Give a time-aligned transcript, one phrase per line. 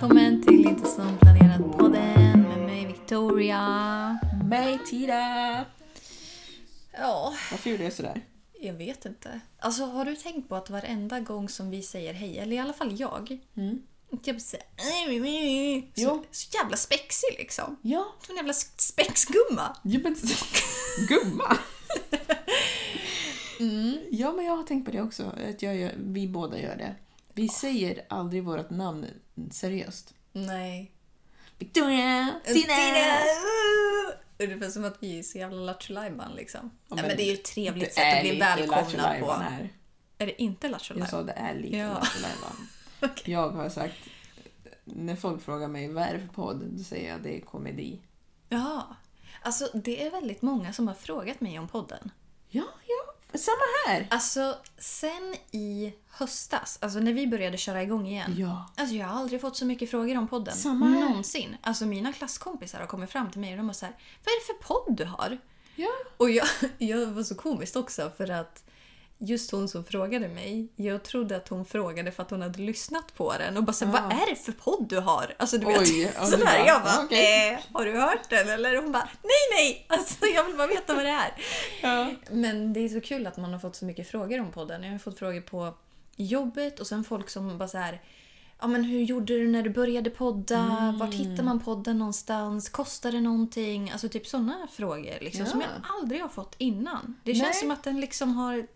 [0.00, 4.18] Välkommen till Inte som planerat podden med mig Victoria.
[4.44, 5.64] Mig Tida!
[6.92, 8.20] Ja, Varför gjorde jag sådär?
[8.60, 9.40] jag vet inte.
[9.58, 12.72] Alltså har du tänkt på att varenda gång som vi säger hej, eller i alla
[12.72, 13.38] fall jag,
[14.24, 17.76] jag säger så, så jävla spexig liksom.
[17.82, 19.76] Ja, Som en jävla spexgumma.
[19.82, 20.16] ja men
[21.08, 21.58] gumma!
[24.10, 26.94] Ja men jag har tänkt på det också, att jag gör, vi båda gör det.
[27.34, 29.06] Vi säger aldrig vårt namn
[29.50, 30.14] seriöst.
[30.32, 30.92] Nej.
[31.58, 32.40] Victoria!
[32.44, 32.74] Tina!
[34.38, 35.94] Ungefär som att vi är så jävla lattjo
[36.36, 36.70] liksom.
[36.88, 39.32] Ja, Nej, men det är ju ett trevligt sätt att bli välkomnad på.
[39.32, 39.72] Här.
[40.18, 42.02] Är det inte lattjo Jag sa det är lite Ja.
[43.02, 43.32] Okej.
[43.32, 43.94] Jag har sagt,
[44.84, 48.00] när folk frågar mig vad är det för podd, då säger jag det är komedi.
[48.48, 48.96] Ja.
[49.42, 52.10] Alltså det är väldigt många som har frågat mig om podden.
[52.48, 54.06] Ja, ja, samma här!
[54.10, 58.34] Alltså sen i höstas, alltså när vi började köra igång igen.
[58.38, 58.70] Ja.
[58.76, 60.54] Alltså jag har aldrig fått så mycket frågor om podden.
[60.56, 61.00] Samma här.
[61.00, 61.56] Någonsin.
[61.62, 64.40] Alltså mina klasskompisar har kommit fram till mig och de har så här, vad är
[64.40, 65.38] det för podd du har?
[65.76, 65.88] Ja.
[66.16, 66.46] Och jag,
[66.78, 68.64] jag var så komiskt också för att
[69.20, 73.14] just hon som frågade mig, jag trodde att hon frågade för att hon hade lyssnat
[73.14, 75.34] på den och bara så, här, vad är det för podd du har?
[75.38, 76.44] Alltså du vet, Oj, ja, sådär.
[76.44, 77.52] bara, jag bara, okej.
[77.52, 78.48] eh, har du hört den?
[78.48, 79.86] Eller hon bara, nej nej!
[79.88, 81.32] Alltså jag vill bara veta vad det är.
[81.82, 82.10] Ja.
[82.30, 84.82] Men det är så kul att man har fått så mycket frågor om podden.
[84.84, 85.74] Jag har fått frågor på
[86.24, 88.00] jobbet och sen folk som bara så här
[88.60, 90.94] Ja, men hur gjorde du när du började podda?
[91.00, 92.68] Vart hittar man podden någonstans?
[92.68, 93.90] Kostar det någonting?
[93.90, 95.66] Alltså typ sådana frågor liksom, som Ja.
[95.74, 97.14] jag aldrig har fått innan.
[97.24, 97.60] Det känns Nej.
[97.60, 98.66] som att den liksom har...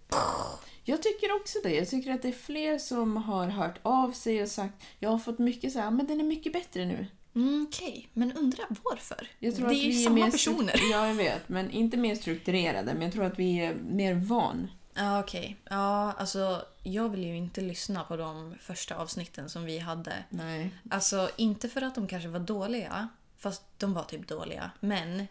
[0.84, 1.74] Jag tycker också det.
[1.74, 5.18] Jag tycker att det är fler som har hört av sig och sagt jag har
[5.18, 7.06] fått mycket så här, men den är mycket bättre nu.
[7.34, 9.28] Mm, Okej, men undrar varför?
[9.38, 10.74] Det är ju samma stru- personer.
[10.92, 11.48] Ja, jag vet.
[11.48, 12.92] Men inte mer strukturerade.
[12.94, 14.70] Men jag tror att vi är mer van.
[14.94, 15.56] Ja, okej.
[15.70, 20.12] Ja, alltså jag vill ju inte lyssna på de första avsnitten som vi hade.
[20.30, 20.70] Nej.
[20.90, 24.70] Alltså inte för att de kanske var dåliga, fast de var typ dåliga.
[24.80, 25.26] Men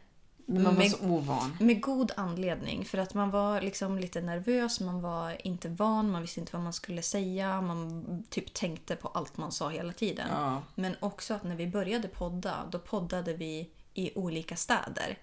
[0.46, 1.58] Men man var Med- så ovan.
[1.60, 2.86] med god anledning.
[2.86, 6.64] För att man var liksom lite nervös, man var inte van, man visste inte vad
[6.64, 7.62] man skulle säga.
[7.62, 10.28] Man typ tänkte på allt man sa hela tiden.
[10.32, 10.62] Ja.
[10.76, 15.18] Men också att när vi började podda, då poddade vi i olika städer.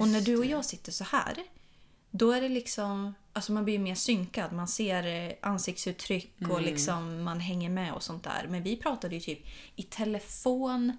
[0.00, 1.36] och när du och jag sitter så här,
[2.10, 3.14] då är det liksom...
[3.32, 4.52] Alltså man blir mer synkad.
[4.52, 6.50] Man ser eh, ansiktsuttryck Mm.
[6.52, 8.46] och liksom man hänger med och sånt där.
[8.48, 9.46] Men vi pratade ju typ
[9.76, 10.92] i telefon,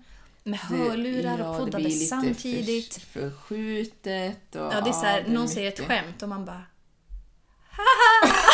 [0.44, 2.94] med Det- hörlurar ja, och det poddade lite samtidigt.
[2.98, 4.56] För, förskjutet.
[4.56, 6.64] Och, Ja, det är så här, det är någon säger ett skämt och man bara...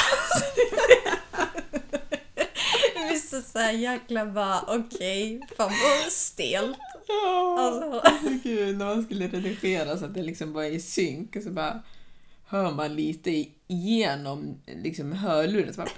[2.96, 5.72] det blir så, så här jäkla bara, okej, fan
[6.04, 6.78] vad stelt.
[7.08, 8.02] Ja, Alltså.
[8.44, 11.50] Gud, när man skulle redigera så att det liksom bara är i synk och så
[11.50, 11.82] bara
[12.46, 15.74] hör man lite igenom liksom hörluren.
[15.74, 15.90] Så bara...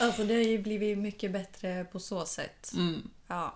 [0.00, 2.72] Alltså det har ju blivit mycket bättre på så sätt.
[2.74, 3.10] Mm.
[3.26, 3.54] Ja.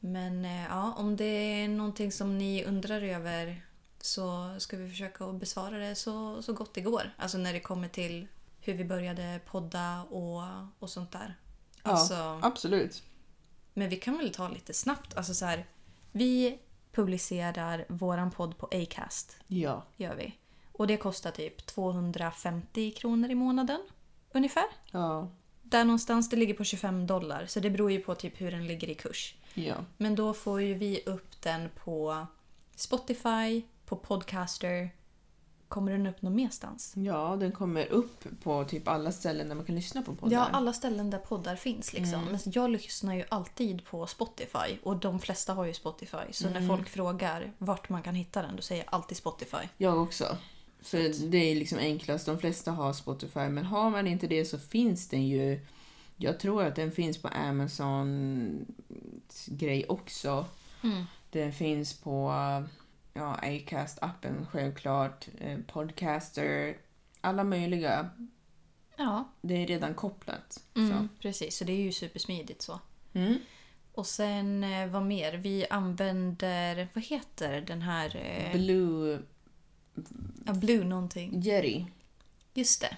[0.00, 3.62] Men eh, ja, om det är någonting som ni undrar över
[4.00, 7.14] så ska vi försöka att besvara det så, så gott det går.
[7.16, 8.26] Alltså när det kommer till
[8.60, 10.42] hur vi började podda och,
[10.78, 11.34] och sånt där.
[11.82, 13.02] Ja, Alltså, absolut.
[13.74, 15.16] Men vi kan väl ta lite snabbt.
[15.16, 15.66] Alltså så här,
[16.12, 16.58] vi
[16.92, 19.36] publicerar våran podd på Acast.
[19.46, 19.84] Ja.
[19.96, 20.34] Gör vi.
[20.72, 23.80] Och det kostar typ 250 kronor i månaden.
[24.32, 24.64] Ungefär.
[24.90, 25.30] Ja.
[25.62, 26.28] Där någonstans.
[26.30, 27.46] Det ligger på 25 dollar.
[27.46, 29.34] Så det beror ju på typ hur den ligger i kurs.
[29.54, 29.74] Ja.
[29.96, 32.26] Men då får ju vi upp den på
[32.74, 34.90] Spotify, på Podcaster.
[35.70, 36.92] Kommer den upp någon merstans?
[36.96, 40.36] Ja, den kommer upp på typ alla ställen där man kan lyssna på poddar.
[40.36, 41.92] Ja, alla ställen där poddar finns.
[41.92, 42.24] Liksom.
[42.24, 46.32] Men jag lyssnar ju alltid på Spotify och de flesta har ju Spotify.
[46.32, 49.68] Så när folk frågar vart man kan hitta den, då säger jag alltid Spotify.
[49.76, 50.36] Jag också.
[50.80, 52.26] För det är liksom enklast.
[52.26, 55.66] De flesta har Spotify, men har man inte det så finns den ju...
[56.16, 58.66] Jag tror att den finns på Amazon
[59.46, 60.44] grej också.
[61.30, 62.32] Den finns på
[63.12, 66.76] ja, Acast-appen självklart, eh, Podcaster,
[67.20, 68.10] alla möjliga.
[68.96, 70.62] Ja, Det är redan kopplat.
[70.76, 71.56] mm, precis.
[71.56, 72.72] Så det är ju supersmidigt så.
[72.72, 73.18] Så.
[73.18, 73.38] Mm.
[73.92, 75.32] Och sen eh, vad mer?
[75.32, 78.16] Vi använder, vad heter den här?
[78.16, 79.22] Eh, Blue
[80.46, 81.40] ja, Blue någonting.
[81.40, 81.86] Jerry.
[82.54, 82.96] Just det.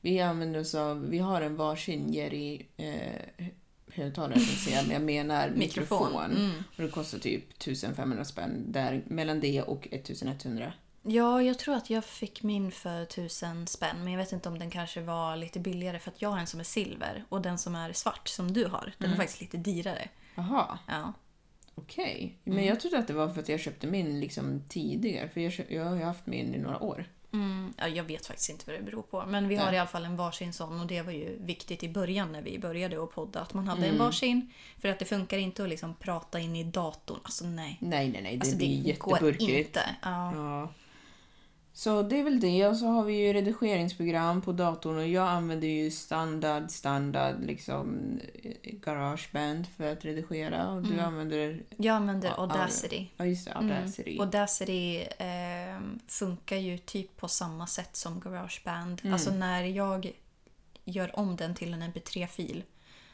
[0.00, 3.46] Vi använder oss av, vi har en varsin Jerry eh,
[3.98, 5.98] högtalare, jag säga, men jag menar Mikrofon.
[6.12, 6.36] mikrofon.
[6.36, 6.52] Mm.
[6.76, 10.72] Och det kostar typ 1500 spänn där, mellan det och 1100.
[11.02, 13.96] Ja, jag tror att jag fick min för tusen spänn.
[14.04, 16.46] Men jag vet inte om den kanske var lite billigare för att jag har en
[16.46, 17.24] som är silver.
[17.28, 20.08] Och den som är svart, som du har, den är faktiskt lite dyrare.
[20.34, 21.12] Jaha, Ja.
[21.74, 22.38] okej.
[22.44, 22.66] Men Mm.
[22.66, 25.84] jag trodde att det var för att jag köpte min liksom tidigare, för jag, jag
[25.84, 27.04] har ju haft min i några år.
[27.32, 29.24] Mm, ja, jag vet faktiskt inte vad det beror på.
[29.26, 29.74] Men vi har Nej.
[29.74, 32.58] i alla fall en varsin sån och det var ju viktigt i början när vi
[32.58, 33.40] började att podda.
[33.40, 33.92] Att man hade Mm.
[33.92, 34.52] en varsin.
[34.78, 37.18] För att det funkar inte att liksom prata in i datorn.
[37.22, 37.76] Alltså nej.
[37.80, 39.66] Nej, nej, nej, det Alltså, blir går jätteburkigt.
[39.68, 39.82] inte.
[40.02, 40.34] Ja.
[40.34, 40.68] Ja.
[41.78, 42.66] Så det är väl det.
[42.66, 47.98] Och så har vi ju redigeringsprogram på datorn och jag använder ju standard, standard liksom
[48.42, 50.96] eh, Garageband för att redigera och Mm.
[50.96, 51.62] du använder...
[51.76, 53.06] Jag använder Audacity.
[53.16, 53.54] Ja, just det.
[53.54, 54.10] Audacity.
[54.10, 54.20] Mm.
[54.20, 59.00] Audacity eh, funkar ju typ på samma sätt som Garageband.
[59.02, 59.14] Mm.
[59.14, 60.12] Alltså när jag
[60.84, 62.62] gör om den till en mp3-fil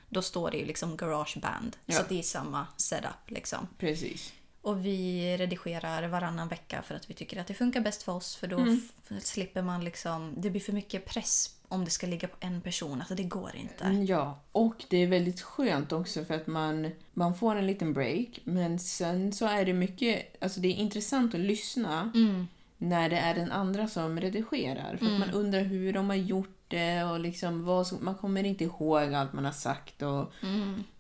[0.08, 1.76] då står det ju liksom Garageband.
[1.87, 1.94] Ja.
[1.94, 3.69] Så det är samma setup liksom.
[3.78, 4.32] Precis.
[4.64, 8.37] Och vi redigerar varannan vecka för att vi tycker att det funkar bäst för oss.
[8.37, 8.81] För då Mm.
[9.20, 10.34] slipper man liksom...
[10.37, 12.99] Det blir för mycket press om det ska ligga på en person.
[13.00, 13.84] Alltså det går inte.
[13.84, 17.93] Mm, Ja, och det är väldigt skönt också för att man, man får en liten
[17.93, 22.49] break men sen så är det mycket, alltså det är intressant att lyssna Mm.
[22.78, 24.96] när det är den andra som redigerar.
[24.96, 28.44] För att man undrar hur de har gjort det och liksom vad som, man kommer
[28.44, 30.32] inte ihåg allt man har sagt och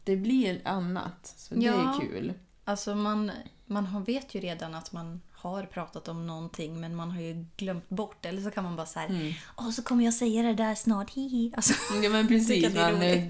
[0.04, 1.34] det blir annat.
[1.36, 1.80] Så det Mm.
[1.80, 1.94] Ja.
[1.94, 2.32] är kul.
[2.66, 3.30] Alltså man,
[3.66, 7.88] man vet ju redan att man har pratat om någonting men man har ju glömt
[7.88, 10.74] bort Eller så kan man bara så här, åh så kommer jag säga det där
[10.74, 11.52] snart, hihi.
[11.56, 13.28] Alltså, Ja men precis, man eh,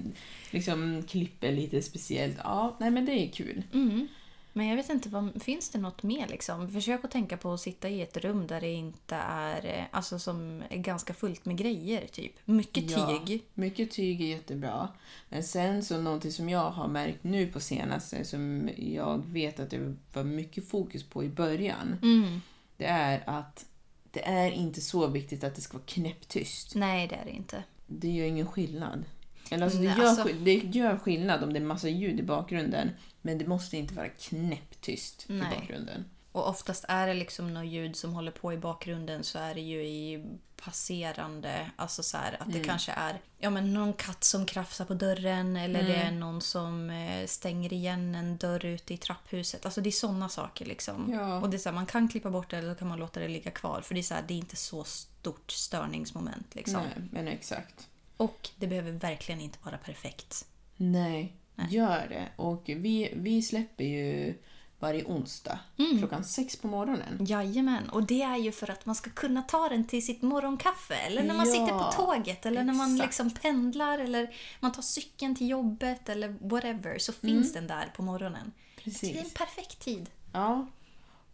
[0.50, 2.36] liksom klipper lite speciellt.
[2.44, 3.62] Ja, nej men det är kul.
[3.72, 4.08] mm.
[4.56, 6.71] Men jag vet inte, vad, finns det något mer liksom?
[6.71, 10.19] Försök att tänka på att sitta i ett rum där det inte är, eh, alltså
[10.19, 12.33] som är ganska fullt med grejer typ.
[12.45, 13.45] Mycket Ja, tyg.
[13.55, 14.89] mycket tyg är jättebra.
[15.29, 19.71] Men sen så någonting som jag har märkt nu på senaste som jag vet att
[19.71, 21.99] det var mycket fokus på i början.
[22.03, 22.41] Mm.
[22.77, 23.67] Det är att
[24.11, 26.75] det är inte så viktigt att det ska vara knäpptyst.
[26.75, 27.62] Nej, det är det inte.
[27.87, 29.05] Det gör ingen skillnad.
[29.50, 32.91] Eller alltså, det, gör, alltså- det gör skillnad om det är massa ljud i bakgrunden.
[33.23, 35.39] Men det måste inte vara knäpptyst Nej.
[35.39, 36.05] i bakgrunden.
[36.32, 39.60] Och oftast är det liksom något ljud som håller på i bakgrunden så är det
[39.60, 40.24] ju i
[40.56, 44.94] passerande, alltså så här, att det kanske är ja, men någon katt som krafsar på
[44.94, 49.65] dörren eller det är någon som eh, stänger igen en dörr ute i trapphuset.
[49.65, 51.13] Alltså det är sådana saker liksom.
[51.13, 51.41] Ja.
[51.41, 53.20] Och det är så här, man kan klippa bort det eller så kan man låta
[53.20, 56.82] det ligga kvar för det är, så här, det är inte så stort störningsmoment liksom.
[56.82, 57.89] Nej, men exakt.
[58.17, 60.47] Och det behöver verkligen inte vara perfekt.
[60.77, 61.33] Nej,
[61.71, 62.29] gör det.
[62.37, 64.35] Och vi, vi släpper ju
[64.79, 65.99] varje onsdag Mm.
[65.99, 67.27] klockan sex på morgonen.
[67.29, 70.94] Jajamän, och det är ju för att man ska kunna ta den till sitt morgonkaffe
[70.94, 73.09] eller när man Ja, sitter på tåget eller när man exakt.
[73.09, 78.03] liksom pendlar eller man tar cykeln till jobbet eller whatever så finns den där på
[78.03, 78.53] morgonen.
[78.85, 79.23] Det är en Mm.
[79.25, 79.35] Precis.
[79.35, 80.11] perfekt tid.
[80.33, 80.67] Ja.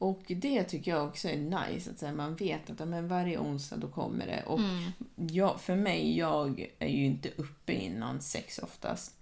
[0.00, 3.76] Och det tycker jag också är nice, att här, man vet att men varje onsdag
[3.76, 4.42] då kommer det.
[4.46, 4.92] Och Mm.
[5.16, 9.14] jag, för mig, jag är ju inte uppe innan sex oftast.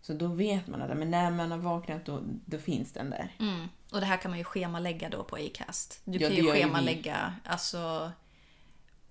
[0.00, 3.34] Så då vet man att men när man har vaknat då, då finns den där.
[3.40, 3.68] Mm.
[3.92, 6.00] Och det här kan man ju schemalägga då på Acast.
[6.04, 8.10] Du Ja, kan ju schemalägga, alltså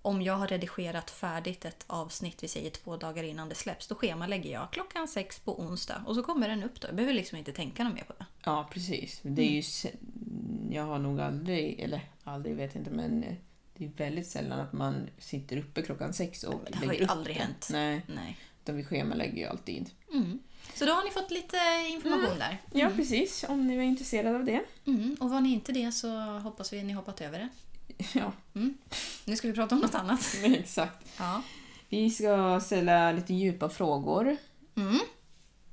[0.05, 3.95] om jag har redigerat färdigt ett avsnitt, vi säger två dagar innan det släpps, då
[3.95, 6.87] schemalägger jag klockan sex på onsdag och så kommer den upp då.
[6.87, 8.25] Jag behöver liksom inte tänka något mer på det.
[8.43, 9.19] Ja, precis.
[9.23, 9.61] Det är ju...
[9.63, 9.95] se-
[10.71, 13.33] Jag har nog aldrig, eller aldrig vet inte, men eh,
[13.77, 17.05] det är väldigt sällan att man sitter uppe klockan sex och Det har lägger ju
[17.05, 17.41] upp aldrig det.
[17.41, 17.67] hänt.
[17.71, 18.37] Nej, Nej.
[18.63, 19.89] utan vi schemalägger ju alltid.
[20.13, 20.39] Mm.
[20.75, 21.57] Så då har ni fått lite
[21.91, 22.57] information där.
[22.73, 23.45] Ja, precis.
[23.49, 24.61] Om ni var intresserade av det.
[24.85, 25.17] Mm.
[25.19, 27.49] Och var ni inte det så hoppas vi att ni hoppat över det.
[28.13, 28.31] Ja,
[29.25, 30.19] Nu ska vi prata om något annat.
[30.43, 31.07] exakt.
[31.19, 31.41] Ja.
[31.89, 34.37] Vi ska ställa lite djupa frågor.
[34.75, 34.99] Mm.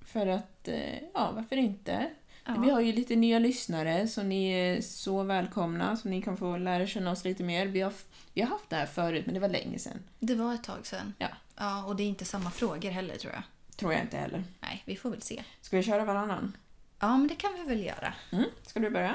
[0.00, 2.10] För att, eh, ja, varför inte?
[2.44, 2.56] Ja.
[2.60, 5.96] Vi har ju lite nya lyssnare, så ni är så välkomna.
[5.96, 7.66] Så ni kan få lära känna oss lite mer.
[7.66, 7.92] Vi har,
[8.34, 9.98] vi har haft det här förut, men det var länge sedan.
[10.18, 11.14] Det var ett tag sedan.
[11.18, 13.42] Ja, Ja, och det är inte samma frågor heller tror jag.
[13.76, 14.44] tror jag inte heller.
[14.60, 15.44] Nej, vi får väl se.
[15.60, 16.56] Ska vi köra varannan?
[17.00, 18.14] Ja, men det kan vi väl göra.
[18.32, 18.44] Mm.
[18.66, 19.14] Ska du börja?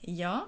[0.00, 0.46] Ja.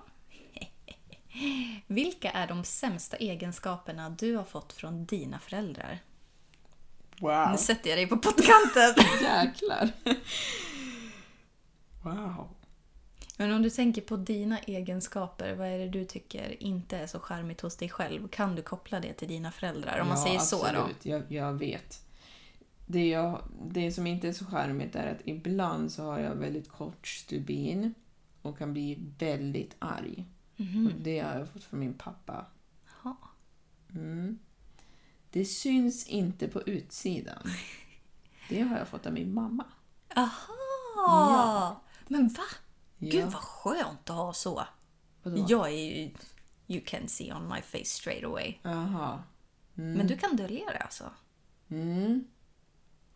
[1.86, 5.98] Vilka är de sämsta egenskaperna du har fått från dina föräldrar?
[7.20, 7.48] Wow!
[7.52, 8.94] Nu sätter jag dig på pottkanten.
[9.22, 9.90] Jäklar!
[12.02, 12.48] Wow!
[13.36, 17.20] Men om du tänker på dina egenskaper, vad är det du tycker inte är så
[17.20, 18.28] charmigt hos dig själv?
[18.28, 20.00] Kan du koppla det till dina föräldrar?
[20.00, 20.64] Om man Ja, säger så då.
[20.66, 21.06] absolut.
[21.06, 22.02] Jag, jag vet.
[22.86, 26.68] Det, jag, det som inte är så charmigt är att ibland så har jag väldigt
[26.68, 27.94] kort stubin
[28.42, 30.24] och kan bli väldigt arg.
[30.58, 32.46] Och det har jag fått från min pappa.
[33.04, 33.16] Ja.
[33.94, 34.38] Mm.
[35.30, 37.42] Det syns inte på utsidan.
[38.48, 39.64] Det har jag fått av min mamma.
[40.16, 40.52] Aha!
[40.96, 41.80] Ja.
[42.08, 42.42] Men va?
[42.98, 43.24] Gud Ja.
[43.26, 44.64] vad skönt att ha så.
[45.22, 45.46] Vadå?
[45.48, 46.10] Jag är ju...
[46.68, 48.54] You can see on my face straight away.
[48.62, 49.22] Jaha.
[49.74, 51.10] Men du kan dölja det alltså?
[51.68, 52.24] Mm.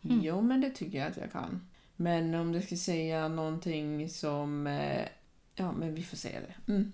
[0.01, 1.67] Jo, men det tycker jag att jag kan.
[1.95, 4.67] Men om du ska säga någonting som...
[4.67, 5.07] Eh,
[5.55, 6.71] ja, men vi får säga det.
[6.71, 6.91] Mm.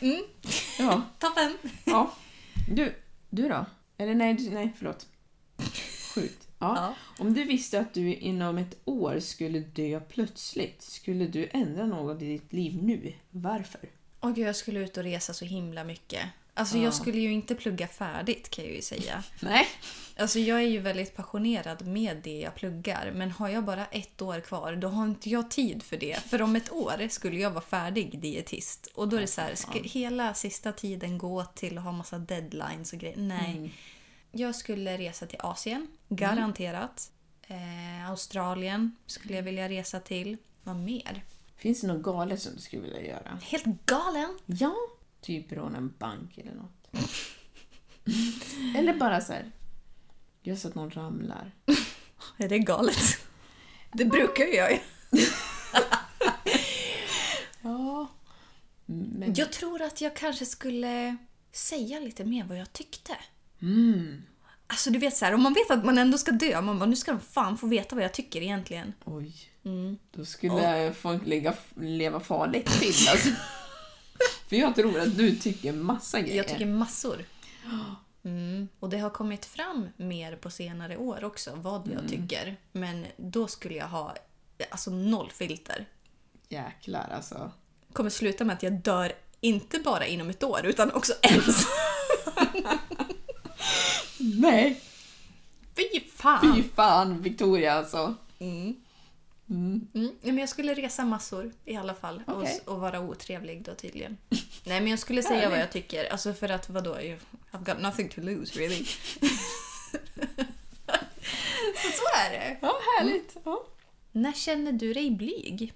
[0.00, 0.22] Mm.
[0.78, 1.02] Ja.
[1.18, 1.56] Toppen!
[1.84, 2.12] ja.
[2.70, 2.94] Du,
[3.30, 3.66] du då?
[3.98, 5.06] Eller nej, du- nej förlåt.
[6.14, 6.48] Skjut.
[6.58, 6.76] Ja.
[6.76, 6.94] Ja.
[7.24, 12.22] Om du visste att du inom ett år skulle dö plötsligt, skulle du ändra något
[12.22, 13.12] i ditt liv nu?
[13.30, 13.80] Varför?
[14.20, 16.22] Och gud, jag skulle ut och resa så himla mycket.
[16.58, 19.24] Alltså jag skulle ju inte plugga färdigt kan jag ju säga.
[19.40, 19.66] Nej.
[20.16, 23.12] Alltså jag är ju väldigt passionerad med det jag pluggar.
[23.14, 26.18] Men har jag bara ett år kvar då har inte jag tid för det.
[26.18, 28.86] För om ett år skulle jag vara färdig dietist.
[28.94, 32.18] Och då är det så här, ska hela sista tiden gå till att ha massa
[32.18, 33.16] deadlines och grejer?
[33.16, 33.74] Nej.
[34.32, 37.10] Jag skulle resa till Asien, garanterat.
[37.46, 40.36] Eh, Australien skulle jag vilja resa till.
[40.62, 41.24] Vad mer?
[41.56, 43.38] Finns det något galet som du skulle vilja göra?
[43.42, 44.38] Helt galen!
[44.46, 44.74] Ja.
[45.20, 46.88] Typ råna en bank eller något.
[48.76, 49.50] eller bara så här.
[50.42, 51.52] Gör så att någon ramlar.
[52.36, 53.18] Är det galet?
[53.92, 54.80] Det brukar ju jag.
[57.62, 58.06] Ja.
[58.86, 59.34] Men...
[59.34, 61.16] Jag tror att jag kanske skulle
[61.52, 63.12] säga lite mer vad jag tyckte.
[63.62, 64.22] Mm.
[64.66, 66.86] Alltså du vet så här, om man vet att man ändå ska dö, man bara
[66.86, 68.92] nu ska de fan få veta vad jag tycker egentligen.
[69.04, 69.32] Oj.
[69.64, 69.98] Mm.
[70.10, 73.28] Då skulle folk ligga, leva farligt till alltså.
[74.48, 76.36] För jag tror att du tycker massa grejer.
[76.36, 77.24] Jag tycker massor.
[78.24, 78.68] Mm.
[78.80, 82.56] Och det har kommit fram mer på senare år också, vad jag tycker.
[82.72, 84.14] Men då skulle jag ha
[84.70, 85.88] alltså noll filter.
[86.48, 87.50] Jäklar alltså.
[87.92, 91.66] Kommer sluta med att jag dör inte bara inom ett år, utan också ens.
[94.18, 94.80] Nej!
[95.76, 96.54] Fy fan!
[96.56, 98.14] Fy fan Victoria alltså.
[98.38, 98.76] Mm.
[99.48, 99.54] Ja,
[100.22, 102.22] Men jag skulle resa massor i alla fall.
[102.26, 102.60] Okej.
[102.64, 104.16] Och, och vara otrevlig då tydligen.
[104.64, 106.12] Nej men jag skulle säga vad jag tycker.
[106.12, 106.94] Alltså för att vadå?
[106.94, 107.18] I've
[107.64, 108.84] got nothing to lose really.
[111.76, 112.58] så, så är det.
[112.62, 113.36] Ja, härligt.
[113.44, 113.66] Ja.
[114.12, 115.74] När känner du dig blyg?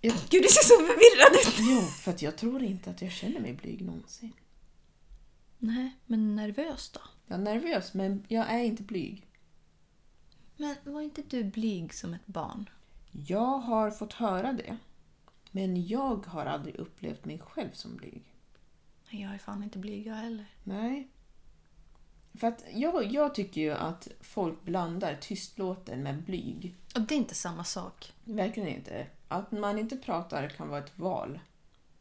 [0.00, 0.14] Ja.
[0.30, 1.54] Gud du ser så förvirrad ut.
[1.58, 4.32] Jo, för att jag tror inte att jag känner mig blyg någonsin.
[5.58, 7.00] Nej, men nervös då?
[7.26, 9.26] Jag är nervös, men jag är inte blyg.
[10.56, 12.70] Men var inte du blyg som ett barn?
[13.10, 14.76] Jag har fått höra det.
[15.50, 18.22] Men jag har aldrig upplevt mig själv som blyg.
[19.10, 20.46] Nej, Jag är fan inte blyg jag heller.
[20.64, 21.08] Nej.
[22.34, 26.74] För att jag, jag tycker ju att folk blandar tystlåten med blyg.
[26.94, 28.12] Och det är inte samma sak.
[28.24, 29.06] Verkligen inte.
[29.28, 31.40] Att man inte pratar kan vara ett val.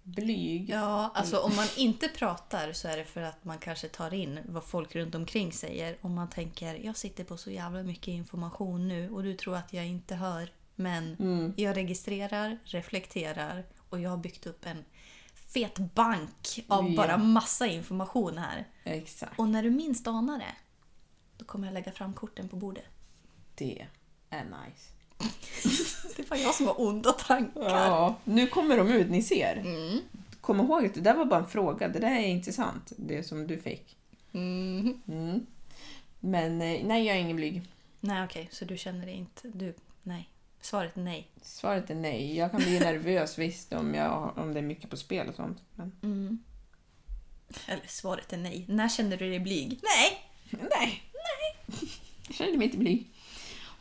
[0.07, 0.69] Blyg.
[0.69, 4.39] Ja, alltså om man inte pratar så är det för att man kanske tar in
[4.45, 5.97] vad folk runt omkring säger.
[6.01, 9.73] Om man tänker, jag sitter på så jävla mycket information nu och du tror att
[9.73, 10.51] jag inte hör.
[10.75, 11.15] Men
[11.57, 14.85] jag registrerar, reflekterar och jag har byggt upp en
[15.33, 16.97] fet bank av Ja.
[16.97, 18.67] bara massa information här.
[18.83, 19.39] Exakt.
[19.39, 20.55] Och när du minst anar det,
[21.37, 22.85] då kommer jag lägga fram korten på bordet.
[23.55, 23.87] Det
[24.29, 24.91] är nice.
[26.17, 27.61] Det var jag som har onda tankar.
[27.61, 29.55] Ja, nu kommer de ut, ni ser.
[29.57, 29.99] Mm.
[30.41, 31.87] Kom ihåg att det där var bara en fråga.
[31.87, 33.97] Det där är inte sant, det som du fick.
[34.33, 35.01] Mm.
[35.07, 35.45] Mm.
[36.19, 37.61] Men eh, nej, jag är ingen blyg.
[37.99, 39.47] Nej okej, så du känner dig inte...
[39.47, 40.29] Du, nej.
[40.61, 41.27] Svaret är nej.
[41.41, 42.37] Svaret är nej.
[42.37, 45.57] Jag kan bli nervös visst om, jag, om det är mycket på spel och sånt.
[45.75, 46.43] Men Mm.
[47.67, 48.65] Eller svaret är nej.
[48.67, 49.79] När kände du dig blyg?
[49.83, 50.19] Nej!
[50.69, 51.03] nej.
[52.27, 53.11] Jag kände mig inte blyg.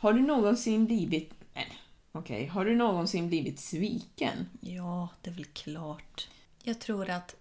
[0.05, 1.33] Har du någonsin blivit...
[1.53, 1.77] Nej,
[2.11, 2.45] okej.
[2.47, 4.49] Har du någonsin blivit sviken?
[4.59, 6.29] Ja, det är väl klart.
[6.63, 7.35] Jag tror att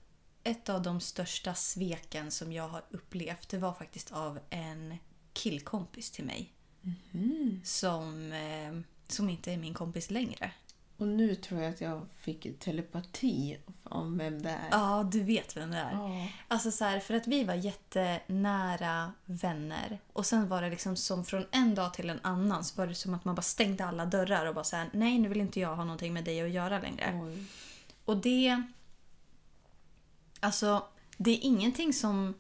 [0.44, 4.99] ett av de största sveken som jag har upplevt det var faktiskt av en
[5.33, 6.52] killkompis till mig.
[7.64, 10.52] Som, eh, som inte är min kompis längre.
[10.96, 14.68] Och nu tror jag att jag fick telepati om vem det är.
[14.70, 15.92] Ja, du vet vem det är.
[15.92, 16.28] Ja.
[16.48, 19.98] Alltså så här, för att vi var jättenära vänner.
[20.12, 22.94] Och sen var det liksom som från en dag till en annan så var det
[22.94, 25.60] som att man bara stängde alla dörrar och bara så här, nej nu vill inte
[25.60, 27.20] jag ha någonting med dig att göra längre.
[27.24, 27.44] Oj.
[28.04, 28.62] Och det...
[30.40, 30.86] Alltså,
[31.16, 32.34] det är ingenting som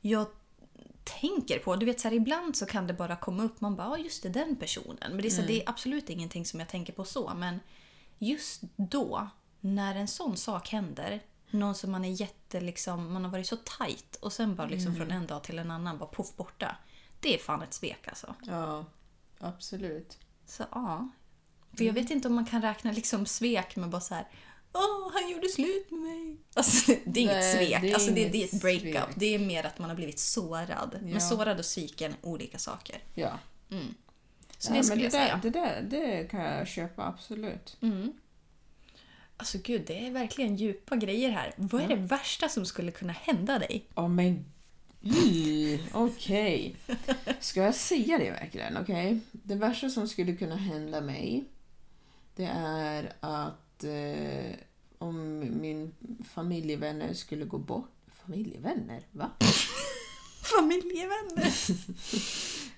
[0.00, 0.26] jag
[1.04, 1.76] tänker på.
[1.76, 3.60] Du vet, så här, ibland så kan det bara komma upp.
[3.60, 4.98] Man bara, ja just det, den personen.
[5.10, 7.32] Men det är, så, det är absolut ingenting som jag tänker på så.
[7.36, 7.60] Men
[8.20, 9.28] just då,
[9.60, 11.22] när en sån sak händer.
[11.50, 14.94] Någon som man är jätte, liksom, man har varit så tight och sen bara liksom
[14.94, 16.76] från en dag till en annan bara poff borta.
[17.20, 18.34] Det är fan ett svek alltså.
[18.46, 18.84] Ja,
[19.38, 20.18] absolut.
[20.46, 21.08] Så ja.
[21.76, 24.28] För jag vet inte om man kan räkna liksom svek med bara så här.
[24.72, 26.36] Åh, han gjorde slut med mig.
[26.54, 27.80] Alltså, det, är inget Nej, svek.
[27.82, 29.04] det är alltså, det, inget det är ett breakup.
[29.04, 29.14] svek.
[29.16, 30.90] Det är mer att man har blivit sårad.
[30.92, 30.98] Ja.
[31.02, 33.02] Men sårad och sviken är olika saker.
[33.14, 33.38] Ja.
[34.60, 35.40] Så Nej, det skulle jag det där, säga.
[35.42, 37.76] det där det kan jag köpa, absolut.
[39.36, 41.52] Alltså gud, det är verkligen djupa grejer här.
[41.56, 43.86] Vad är det värsta som skulle kunna hända dig?
[43.94, 44.44] Ja, men...
[45.02, 46.76] Mm, Okej.
[47.40, 48.76] Ska jag säga det verkligen?
[48.76, 49.20] Okej.
[49.32, 51.44] Det värsta som skulle kunna hända mig,
[52.36, 54.56] det är att eh,
[54.98, 55.94] om min
[56.34, 57.90] familjevänner skulle gå bort...
[58.08, 59.02] Familjevänner?
[59.12, 59.30] Va?
[60.42, 61.50] Familjevänner.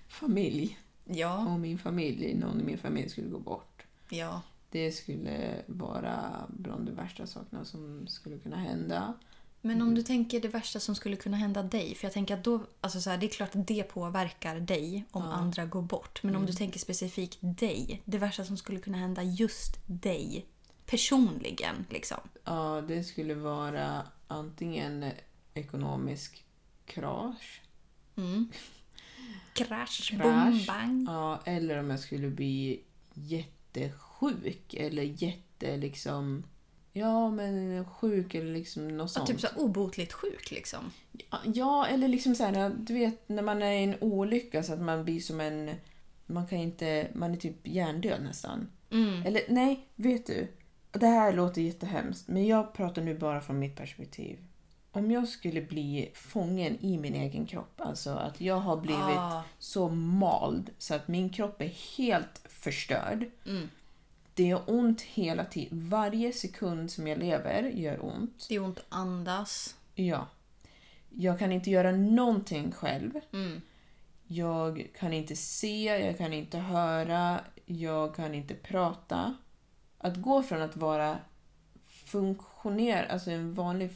[0.09, 0.79] Familj.
[1.15, 3.83] Ja, Om min familj, någon i min familj skulle gå bort.
[4.09, 4.43] ja.
[4.71, 9.15] Det skulle vara bland de värsta sakerna som skulle kunna hända.
[9.61, 11.95] Men om du tänker det värsta som skulle kunna hända dig.
[11.95, 15.05] För jag tänker att då, alltså så här, det är klart att det påverkar dig
[15.11, 16.23] om andra går bort.
[16.23, 18.03] Men om du tänker specifikt dig.
[18.05, 20.47] Det värsta som skulle kunna hända just dig.
[20.87, 22.19] Personligen liksom.
[22.45, 25.13] Ja, det skulle vara antingen
[25.55, 26.45] ekonomisk
[26.87, 27.63] krasch
[28.15, 28.43] Krasch,
[29.55, 30.13] Krasch.
[30.23, 31.05] boom, bang.
[31.09, 32.81] Ja, eller om jag skulle bli
[33.15, 36.43] jättesjuk eller jätte liksom...
[36.95, 39.27] Ja, men sjuk eller liksom något Ja, sånt.
[39.29, 40.91] typ så obotligt sjuk liksom.
[41.45, 44.81] Ja, eller liksom så här, du vet när man är i en olycka så att
[44.81, 45.71] man blir som en...
[46.27, 47.09] Man kan inte...
[47.15, 48.69] Man är typ hjärndöd nästan.
[48.91, 49.23] Mm.
[49.27, 50.49] Eller nej, vet du?
[50.91, 54.39] Det här låter jättehemskt, men jag pratar nu bara från mitt perspektiv.
[54.95, 59.43] Om jag skulle bli fången i min egen kropp, alltså att jag har blivit Ah.
[59.59, 63.25] så mald så att min kropp är helt förstörd.
[63.47, 63.69] Mm.
[64.35, 65.89] Det gör ont hela tiden.
[65.89, 68.47] Varje sekund som jag lever gör ont.
[68.49, 69.77] Det är ont att andas.
[69.95, 70.27] Ja.
[71.11, 73.11] Jag kan inte göra någonting själv.
[73.33, 73.61] Mm.
[74.27, 79.35] Jag kan inte se, jag kan inte höra, jag kan inte prata.
[79.99, 81.19] Att gå från att vara
[81.89, 83.91] funktioner, alltså en vanlig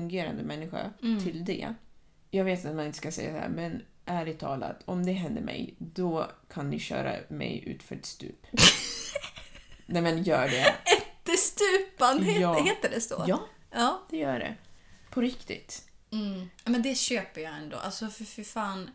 [0.00, 0.90] fungerande människa
[1.24, 1.74] till det.
[2.30, 5.42] Jag vet att man inte ska säga det här, men ärligt talat, om det händer
[5.42, 8.46] mig, då kan ni köra mig ut för ett stup.
[9.86, 10.74] Nej men gör det.
[10.96, 12.64] Ättestupan, heter, Ja.
[12.64, 13.24] heter det så?
[13.28, 14.02] Ja, ja.
[14.10, 14.54] det gör det.
[15.10, 15.88] På riktigt.
[16.12, 16.50] Mm.
[16.64, 17.76] Men det köper jag ändå.
[17.76, 18.90] Alltså för, för fan.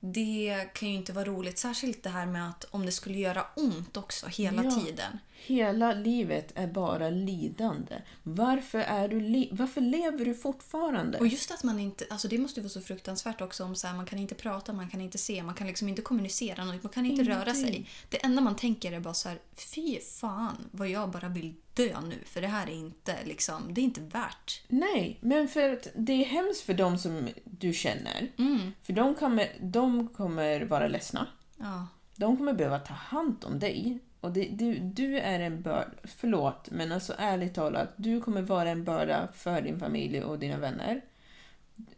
[0.00, 1.58] Det kan ju inte vara roligt.
[1.58, 4.70] Särskilt det här med att om det skulle göra ont också hela Ja.
[4.70, 5.18] tiden.
[5.46, 7.94] Hela livet är bara lidande.
[8.22, 11.18] Varför, är du li- Varför lever du fortfarande?
[11.18, 13.94] Och just att man inte, alltså det måste vara så fruktansvärt också om så här,
[13.96, 16.92] man kan inte prata, man kan inte se, man kan liksom inte kommunicera, något, man
[16.92, 17.88] kan inte röra sig.
[18.08, 19.38] Det enda man tänker är bara så här,
[19.74, 23.80] fy fan vad jag bara vill dö nu för det här är inte liksom, det
[23.80, 24.62] är inte värt.
[24.68, 28.28] Nej, men för att det är hemskt för dem som du känner.
[28.38, 28.72] Mm.
[28.82, 31.26] För de kommer, de kommer vara ledsna.
[31.56, 31.86] Ja.
[32.16, 33.98] De kommer behöva ta hand om dig.
[34.22, 38.70] Och det, du, du är en börda, förlåt, men alltså ärligt talat, du kommer vara
[38.70, 41.00] en börda för din familj och dina vänner.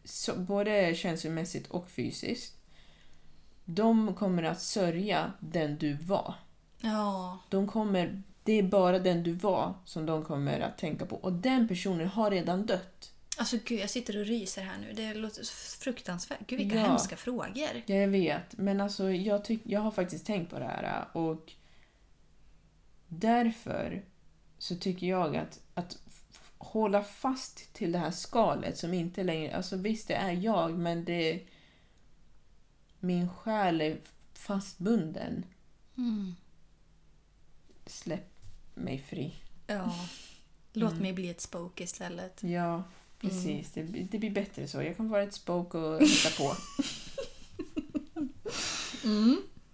[0.05, 2.57] Så, både känslomässigt och fysiskt.
[3.65, 6.35] De kommer att sörja den du var.
[6.81, 7.39] Ja.
[7.49, 11.17] De kommer, det är bara den du var som de kommer att tänka på.
[11.17, 13.13] Och den personen har redan dött.
[13.39, 14.93] Alltså gud, jag sitter och ryser här nu.
[14.93, 15.43] Det låter
[15.79, 16.39] fruktansvärt.
[16.47, 16.87] Gud vilka Ja.
[16.87, 17.53] hemska frågor.
[17.55, 18.59] Ja, jag vet.
[18.59, 21.53] Men alltså, jag, tyck, jag har faktiskt tänkt på det här och
[23.19, 24.05] därför
[24.59, 25.99] så tycker jag att, att
[26.59, 29.57] hålla fast till det här skalet som inte längre...
[29.57, 31.43] Alltså visst, det är jag, men det...
[33.01, 33.99] Min själ är
[34.33, 35.45] fastbunden.
[35.97, 36.35] Mm.
[37.87, 38.31] Släpp
[38.75, 39.35] mig fri.
[39.67, 39.95] Ja.
[40.73, 42.43] Låt mig bli ett spoke istället.
[42.43, 42.83] Ja,
[43.21, 43.73] precis.
[43.73, 44.83] Det, det blir bättre så.
[44.83, 46.57] Jag kan vara ett spoke och hitta på.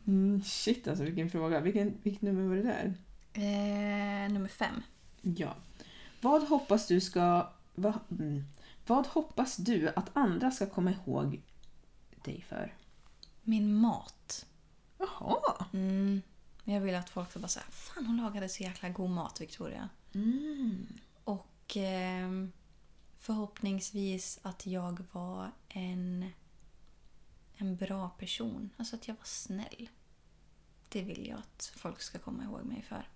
[0.07, 1.61] Mm, shit alltså, vilken fråga.
[1.61, 2.95] Vilken, vilket nummer var det där?
[3.33, 4.83] Eh, nummer fem.
[5.21, 5.55] Ja.
[6.21, 7.53] Vad hoppas du ska...
[7.75, 8.45] Va, mm,
[8.87, 11.43] vad hoppas du att andra ska komma ihåg
[12.25, 12.75] dig för?
[13.43, 14.47] Min mat.
[14.99, 15.67] Jaha.
[15.73, 16.23] Mm.
[16.65, 19.89] Jag vill att folk ska bara säga Fan hon lagade så jäkla god mat Victoria.
[20.15, 20.87] Mm.
[21.25, 22.53] Och ehm,
[23.19, 26.31] förhoppningsvis att jag var en,
[27.57, 28.71] en bra person.
[28.77, 29.89] Alltså att jag var snäll.
[30.89, 33.09] Det vill jag att folk ska komma ihåg mig för.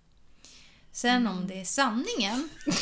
[0.94, 2.48] Sen om det är sanningen...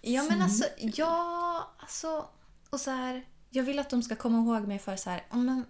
[0.00, 2.28] ja men alltså, ja, alltså...
[2.70, 5.64] Och så här, jag vill att de ska komma ihåg mig för så här, men,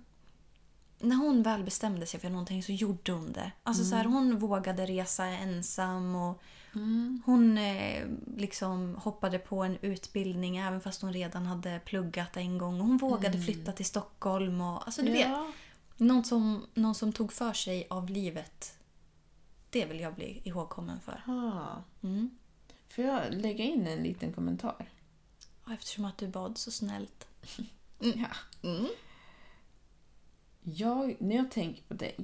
[0.98, 3.52] när hon väl bestämde sig för någonting så gjorde hon det.
[3.62, 6.42] Alltså så här, hon vågade resa ensam och
[7.24, 8.06] hon eh,
[8.36, 12.80] liksom hoppade på en utbildning även fast hon redan hade pluggat en gång.
[12.80, 14.60] Och hon vågade flytta till Stockholm.
[14.60, 15.46] Och, alltså du vet, Ja.
[15.96, 18.76] någon som, någon som tog för sig av livet.
[19.70, 21.22] Det vill jag bli ihågkommen för.
[21.26, 21.82] Ah.
[22.02, 22.30] Mm.
[22.88, 24.88] Får jag lägga in en liten kommentar?
[25.70, 27.28] Eftersom att du bad så snällt.
[27.98, 28.28] Ja.
[28.68, 28.86] Mm.
[30.62, 32.16] Jag, när jag tänker på dig,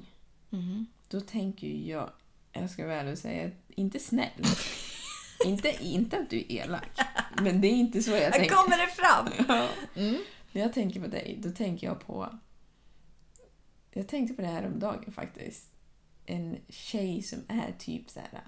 [0.49, 0.85] Mhm.
[1.07, 2.09] då tänker jag,
[2.51, 4.43] jag ska väl säga, inte snäll.
[5.45, 6.99] inte, inte att du är elak.
[7.41, 8.55] Men det är inte så jag Här tänker.
[8.55, 9.45] kommer det fram!
[9.47, 9.67] Ja.
[10.51, 12.39] När jag tänker på dig, då tänker jag på...
[13.91, 15.69] Jag tänkte på det här om dagen faktiskt.
[16.29, 18.41] En tjej som är typ så här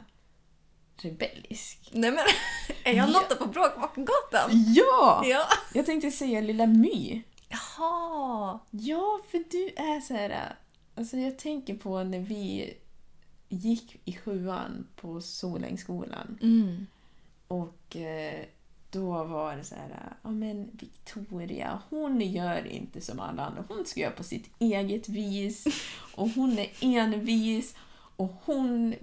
[1.03, 1.89] rebellisk.
[1.93, 2.25] Nej men,
[2.83, 4.73] är jag Lotta på Bråkmakagatan?
[4.75, 5.23] Ja!
[5.25, 5.45] Ja.
[5.73, 7.23] Jag tänkte säga Lilla My.
[7.49, 8.59] Jaha.
[8.71, 10.55] Ja, för du är så här...
[10.95, 12.77] Alltså jag tänker på när vi
[13.49, 16.37] gick i sjuan på Solängsskolan.
[16.41, 16.87] Mm.
[17.47, 18.45] Och eh,
[18.91, 23.63] då var det så här, ja men Victoria, hon gör inte som alla andra.
[23.67, 25.67] Hon ska göra på sitt eget vis.
[26.15, 27.75] Och hon är envis.
[28.15, 28.95] Och hon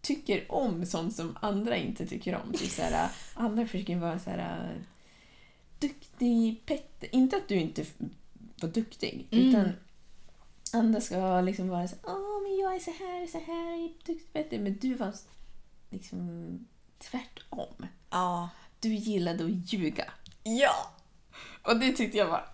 [0.00, 2.52] tycker om sånt som andra inte tycker om.
[2.52, 4.84] Typ så här, andra försöker vara så här
[5.78, 7.14] duktig, Petter.
[7.14, 7.84] Inte att du inte
[8.60, 9.72] var duktig, utan
[10.72, 14.32] andra ska liksom vara så åh men jag är så här, så här, är duktig,
[14.32, 14.58] Petter.
[14.58, 15.14] Men du var
[15.90, 16.58] liksom
[16.98, 17.86] tvärtom.
[18.10, 18.48] Ja.
[18.82, 20.04] Du gillade att ljuga.
[20.42, 20.94] Ja.
[21.62, 22.46] Och det tyckte jag var...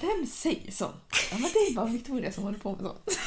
[0.00, 1.04] Vem säger sånt?
[1.30, 3.00] Ja, men det är bara Victoria som håller på med sånt.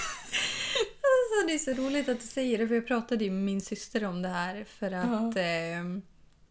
[1.06, 3.62] Alltså, det är så roligt att du säger det för jag pratade ju med min
[3.62, 5.36] syster om det här för att...
[5.38, 6.02] ehm,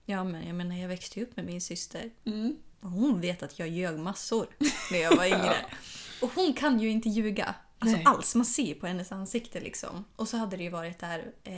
[0.07, 2.11] ja men jag menar jag växte ju upp med min syster.
[2.27, 2.57] Mm.
[2.81, 4.47] Och hon vet att jag ljög massor
[4.93, 5.57] när jag var yngre.
[6.23, 7.55] Och hon kan ju inte ljuga.
[7.83, 8.07] Alltså Nej.
[8.07, 8.35] alls.
[8.35, 10.05] Man ser på hennes ansikte liksom.
[10.17, 11.53] Och så hade det ju varit där eh,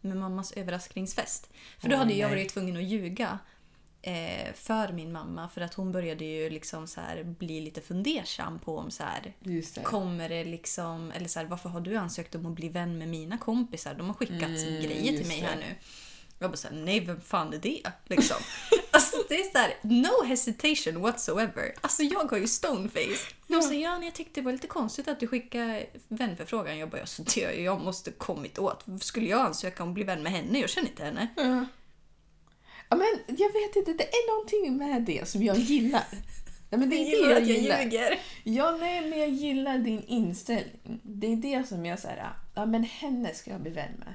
[0.00, 1.50] med mammas överraskningsfest.
[1.78, 3.38] För då hade jag varit tvungen att ljuga
[4.02, 5.48] eh, för min mamma.
[5.48, 9.34] För att hon började ju liksom så här bli lite fundersam på om så här
[9.40, 9.80] Just det.
[9.80, 13.08] Kommer det liksom, eller så här, varför har du ansökt om att bli vän med
[13.08, 13.94] mina kompisar?
[13.94, 15.46] De har skickat Mm, grejer till just mig det.
[15.46, 15.74] här nu.
[16.38, 17.82] Jag bara såhär, nej vem fan är det?
[18.04, 18.36] Liksom.
[18.90, 21.74] alltså det är såhär, no hesitation whatsoever.
[21.80, 23.34] Alltså jag har ju stoneface.
[23.46, 26.78] De säger, ja jag tyckte det var lite konstigt att du skickade vänförfrågan.
[26.78, 28.84] Jag bara, alltså, det, jag måste kommit åt.
[29.00, 30.58] Skulle jag ansöka om att bli vän med henne?
[30.60, 31.28] Jag känner inte henne.
[31.36, 31.66] Ja.
[32.88, 36.04] ja, men jag vet inte, det är någonting med det som jag gillar.
[36.70, 37.82] Nej, men det är det gillar jag att jag gillar.
[37.82, 38.18] ljuger.
[38.44, 41.00] Ja, nej, men jag gillar din inställning.
[41.02, 44.14] Det är det som jag säger, ja men henne ska jag bli vän med.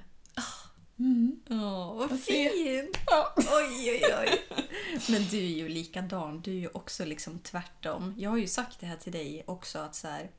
[1.50, 2.98] Åh, vad fint!
[3.06, 3.34] Ja.
[3.38, 4.42] Oj, oj, oj.
[5.10, 6.42] Men du är ju likadan.
[6.42, 8.14] Du är ju också liksom tvärtom.
[8.18, 10.30] Jag har ju sagt det här till dig också att så här.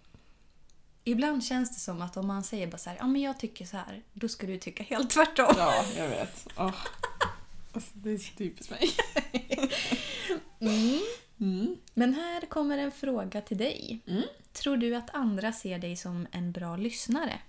[1.04, 3.66] Ibland känns det som att om man säger bara så här, ja men jag tycker
[3.66, 5.54] så här, då ska du tycka helt tvärtom.
[5.58, 6.46] Ja, jag vet.
[6.56, 6.74] Oh.
[7.72, 8.90] Alltså, det är så typiskt mig.
[11.40, 11.76] Mm.
[11.94, 14.00] Men här kommer en fråga till dig.
[14.52, 17.40] Tror du att andra ser dig som en bra lyssnare?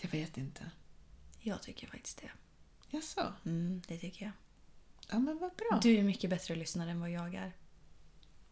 [0.00, 0.70] Jag vet inte.
[1.46, 2.30] Jag tycker faktiskt det.
[2.90, 3.32] Jaså?
[3.44, 4.32] Mm, det tycker jag.
[5.08, 5.80] Ja, men vad bra.
[5.82, 7.52] Du är mycket bättre lyssnare än vad jag är.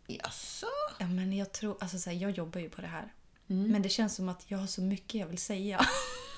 [0.07, 0.67] Jaså?
[0.99, 3.13] Ja, men jag tror, alltså så här, jag jobbar ju på det här.
[3.47, 5.87] Men det känns som att jag har så mycket jag vill säga.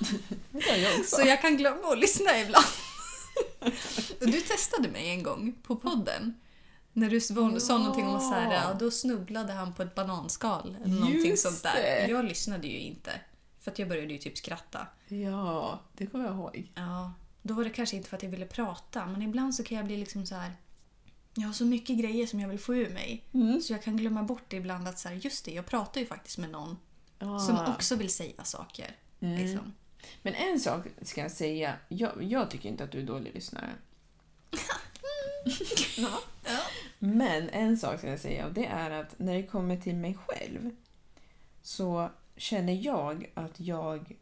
[0.52, 1.16] Jag också.
[1.16, 2.66] Så jag kan glömma att lyssna ibland.
[4.20, 6.40] Du testade mig en gång på podden.
[6.92, 9.94] När du sa, sa någonting om att så här, ja, då snubblade han på ett
[9.94, 10.76] bananskal.
[10.84, 11.74] Eller någonting Just sånt där.
[11.74, 12.06] det.
[12.10, 13.20] Jag lyssnade ju inte.
[13.66, 14.86] För att jag började ju typ skratta.
[15.08, 16.72] Ja, det kommer jag ihåg.
[16.74, 19.06] Ja, då var det kanske inte för att jag ville prata.
[19.06, 20.52] Men ibland så kan jag bli liksom så här.
[21.34, 23.24] Jag har så mycket grejer som jag vill få ur mig.
[23.62, 26.06] Så jag kan glömma bort det ibland att så här, just det, jag pratar ju
[26.06, 26.76] faktiskt med någon
[27.18, 27.38] Ja.
[27.38, 28.96] som också vill säga saker.
[29.18, 29.72] Liksom.
[30.22, 31.74] Men en sak ska jag säga.
[31.88, 33.70] Jag, jag tycker inte att du är dålig lyssnare.
[35.96, 36.20] Ja.
[36.98, 40.18] Men en sak ska jag säga och det är att när det kommer till mig
[40.26, 40.70] själv
[41.62, 44.16] så känner jag att jag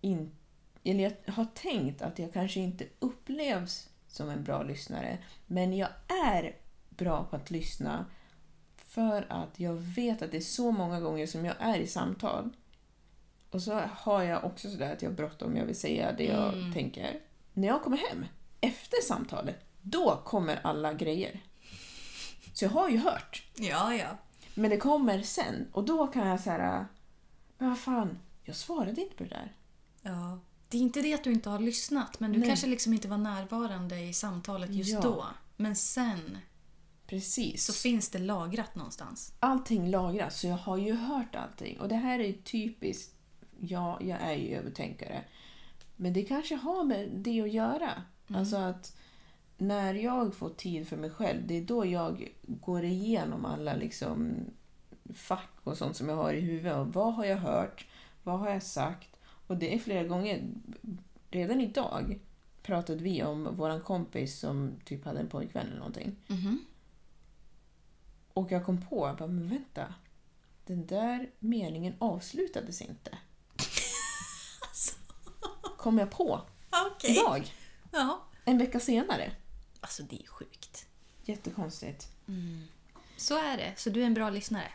[0.00, 0.36] inte...
[0.84, 5.18] Eller jag har tänkt att jag kanske inte upplevs som en bra lyssnare.
[5.46, 5.88] Men jag
[6.26, 6.56] är
[6.88, 8.06] bra på att lyssna
[8.76, 12.50] för att jag vet att det är så många gånger som jag är i samtal.
[13.50, 16.54] Och så har jag också sådär att jag har bråttom, jag vill säga det jag
[16.74, 17.20] tänker.
[17.52, 18.24] När jag kommer hem,
[18.60, 21.40] efter samtalet, då kommer alla grejer.
[22.54, 23.46] Så jag har ju hört.
[23.56, 24.08] Ja, ja.
[24.54, 26.86] Men det kommer sen och då kan jag säga
[27.58, 29.52] men vad fan, jag svarade inte på det där.
[30.02, 30.38] Ja.
[30.68, 32.48] Det är inte det att du inte har lyssnat, men du Nej.
[32.48, 35.00] kanske liksom inte var närvarande i samtalet just Ja.
[35.00, 35.26] då.
[35.56, 36.38] Men sen
[37.06, 37.64] Precis.
[37.64, 39.32] så finns det lagrat någonstans.
[39.40, 41.80] allting lagras, så jag har ju hört allting.
[41.80, 43.14] Och det här är typiskt,
[43.60, 45.24] ja, jag är ju övertänkare.
[45.96, 47.90] Men det kanske har med det att göra.
[48.28, 48.96] Alltså att
[49.58, 54.34] när jag får tid för mig själv, det är då jag går igenom alla liksom
[55.14, 56.76] fack och sånt som jag har i huvudet.
[56.76, 57.86] Och vad har jag hört?
[58.22, 59.16] Vad har jag sagt?
[59.46, 60.48] Och det är flera gånger,
[61.30, 62.18] redan idag
[62.62, 66.16] pratade vi om våran kompis som typ hade en pojkvän eller någonting.
[68.32, 69.94] Och jag kom på, jag bara, men vänta.
[70.66, 73.18] Den där meningen avslutades inte.
[75.76, 76.40] Kom jag på
[76.86, 77.10] Okej.
[77.10, 77.52] idag,
[77.92, 78.22] Ja.
[78.44, 79.32] en vecka senare.
[79.80, 80.86] Alltså det är sjukt.
[81.24, 82.08] Jättekonstigt.
[83.16, 83.72] Så är det.
[83.76, 84.68] Så du är en bra lyssnare?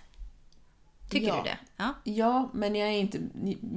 [1.11, 1.35] Tycker Ja.
[1.37, 1.57] du det?
[1.77, 1.93] Ja.
[2.03, 3.19] Ja, men jag är inte...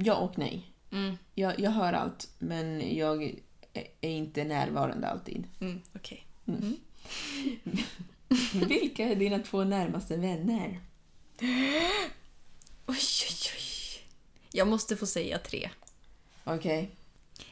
[0.03, 0.71] Ja och nej.
[0.91, 1.17] Mm.
[1.35, 3.23] Jag, jag hör allt, men jag
[4.01, 5.47] är inte närvarande alltid.
[5.61, 6.25] Mm, Okej.
[8.53, 10.79] Vilka är dina två närmaste vänner?
[12.87, 12.97] Oj,
[13.29, 14.01] oj, oj.
[14.51, 15.69] Jag måste få säga tre.
[16.43, 16.89] Okej.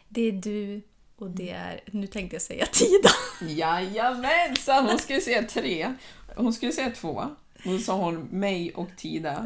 [0.10, 0.82] Det är du
[1.15, 1.82] och det är...
[1.91, 3.10] Nu tänkte jag säga Tida.
[3.54, 4.86] Jajamensan!
[4.86, 5.93] Hon skulle säga tre.
[6.36, 7.36] Hon skulle säga två.
[7.63, 9.45] Då sa hon mig och Tida.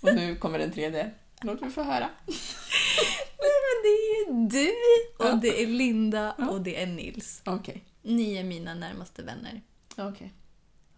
[0.00, 1.10] Och nu kommer den tredje.
[1.40, 2.10] Låt mig få höra.
[3.38, 4.72] Nej, men det är ju du
[5.28, 7.42] och det är Linda och det är Nils.
[7.44, 7.84] Okej.
[8.02, 9.60] Ni är mina närmaste vänner.
[9.96, 10.32] Okej.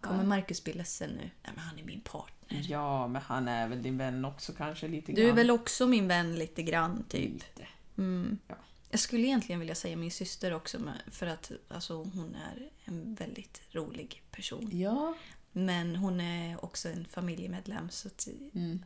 [0.01, 1.21] Kommer Marcus bli ledsen nu?
[1.21, 2.65] Nej, men han är min partner.
[2.69, 5.35] Ja, men han är väl din vän också kanske lite Du är grann.
[5.35, 7.33] väl också min vän lite grann, typ?
[7.33, 7.67] Lite.
[7.97, 8.37] Mm.
[8.47, 8.55] Ja.
[8.89, 10.77] Jag skulle egentligen vilja säga min syster också,
[11.11, 14.69] för att alltså, hon är en väldigt rolig person.
[14.73, 15.15] Ja.
[15.57, 17.89] Men hon är också en familjemedlem.
[17.89, 18.83] Så att Mm.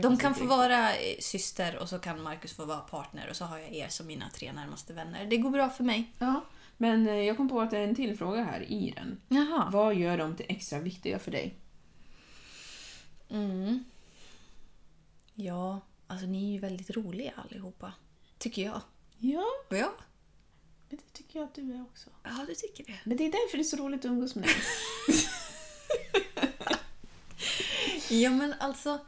[0.00, 3.44] de kan få vara eh, syster och så kan Marcus få vara partner och så
[3.44, 5.26] har jag er som mina tre närmaste vänner.
[5.26, 6.12] Det går bra för mig.
[6.18, 6.44] Ja,
[6.76, 9.20] men eh, jag kom på att det är en till fråga här i den.
[9.28, 9.68] Jaha.
[9.72, 11.54] Vad gör de till extra viktiga för dig?
[13.30, 13.84] Mm.
[15.34, 17.92] Ja, alltså ni är ju väldigt roliga allihopa.
[18.38, 18.80] Tycker jag.
[19.18, 19.92] Ja, Ja,
[20.88, 22.10] men det tycker jag att du är också.
[22.22, 22.98] ja du tycker det.
[23.04, 24.54] Men det är därför det är så roligt att umgås med dig.
[28.22, 28.98] Ja, men alltså.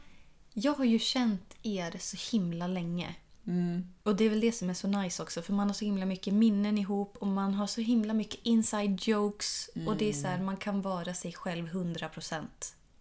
[0.53, 3.15] Jag har ju känt er så himla länge.
[3.47, 3.93] Mm.
[4.03, 6.05] Och det är väl det som är så nice också, för man har så himla
[6.05, 9.69] mycket minnen ihop och man har så himla mycket inside jokes.
[9.87, 12.45] Och det är så här, man kan vara sig själv 100%.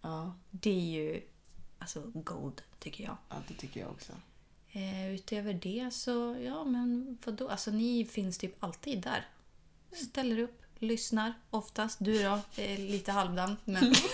[0.02, 1.22] Ja, Det är ju
[1.78, 3.16] alltså gold, tycker jag.
[3.28, 4.12] ja, det tycker jag också.
[4.72, 7.48] Eh, utöver det så, ja men vadå?
[7.48, 9.28] Alltså ni finns typ alltid där.
[9.92, 11.98] Ställer upp, lyssnar oftast.
[12.00, 13.56] Du då, är lite halvdan.
[13.64, 13.94] Men...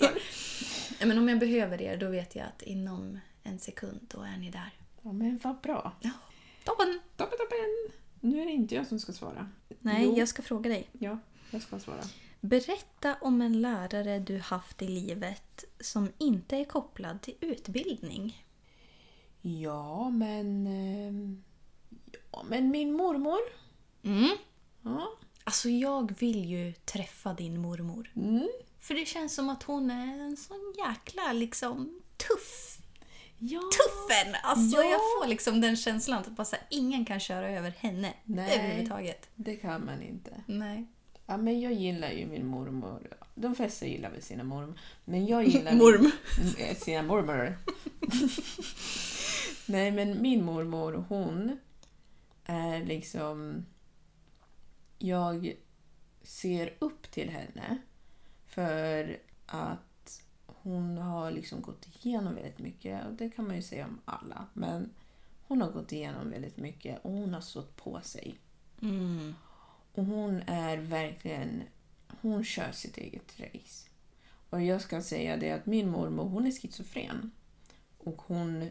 [1.02, 4.36] Ja, men om jag behöver er då vet jag att inom en sekund då är
[4.36, 4.70] ni där.
[5.02, 5.92] Ja, men vad bra.
[6.00, 6.10] Ja,
[6.64, 7.00] toppen!
[7.16, 7.98] Toppen, toppen!
[8.20, 9.50] Nu är det inte jag som ska svara.
[9.80, 10.18] Nej, Jo.
[10.18, 10.88] jag ska fråga dig.
[10.92, 11.18] Ja,
[11.50, 12.02] jag ska svara.
[12.40, 18.44] Berätta om en lärare du haft i livet som inte är kopplad till utbildning.
[19.40, 20.66] Ja, men...
[20.66, 21.42] ehm,
[22.32, 23.38] Ja, men min mormor.
[24.02, 24.30] Mm.
[24.82, 25.08] Ja.
[25.44, 28.10] Alltså jag vill ju träffa din mormor.
[28.16, 28.48] Mm.
[28.82, 32.78] För det känns som att hon är en sån jäkla liksom tuff.
[33.38, 33.60] Ja.
[33.60, 34.34] Tuffen!
[34.42, 34.90] Alltså Ja.
[34.90, 38.58] jag får liksom den känslan att bara här, ingen kan köra över henne Nej.
[38.58, 39.28] överhuvudtaget.
[39.34, 40.42] Det kan man inte.
[40.46, 40.86] Nej.
[41.26, 43.16] Ja, men jag gillar ju min mormor.
[43.34, 44.78] De flesta gillar väl sina mormor.
[45.04, 46.10] Men jag gillar Morm.
[46.58, 47.58] Min, sina mormor.
[49.66, 51.58] Nej, men min mormor, hon
[52.44, 53.66] är liksom...
[54.98, 55.52] Jag
[56.22, 57.78] ser upp till henne
[58.54, 63.06] för att hon har liksom gått igenom väldigt mycket.
[63.06, 64.46] Och det kan man ju säga om alla.
[64.52, 64.90] Men
[65.42, 68.34] hon har gått igenom väldigt mycket och hon har stått på sig.
[68.82, 69.34] Mm.
[69.94, 71.62] Och hon är verkligen...
[72.20, 73.88] Hon kör sitt eget race.
[74.50, 77.30] Och jag ska säga det att min mormor, hon är schizofren.
[77.98, 78.68] Och hon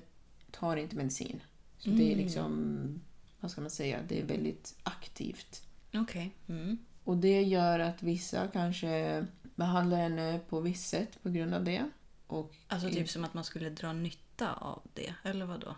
[0.51, 1.43] tar inte medicin.
[1.77, 3.01] Så det är liksom...
[3.39, 3.99] Vad ska man säga?
[4.07, 5.67] Det är väldigt aktivt.
[5.93, 6.35] Okej.
[6.47, 6.77] Mm.
[7.03, 9.25] Och det gör att vissa kanske
[9.61, 11.89] behandlar henne på visst sätt på grund av det.
[12.27, 15.75] Och Alltså typ som att man skulle dra nytta av det, eller vad då?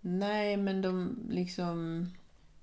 [0.00, 2.06] Nej, men de liksom...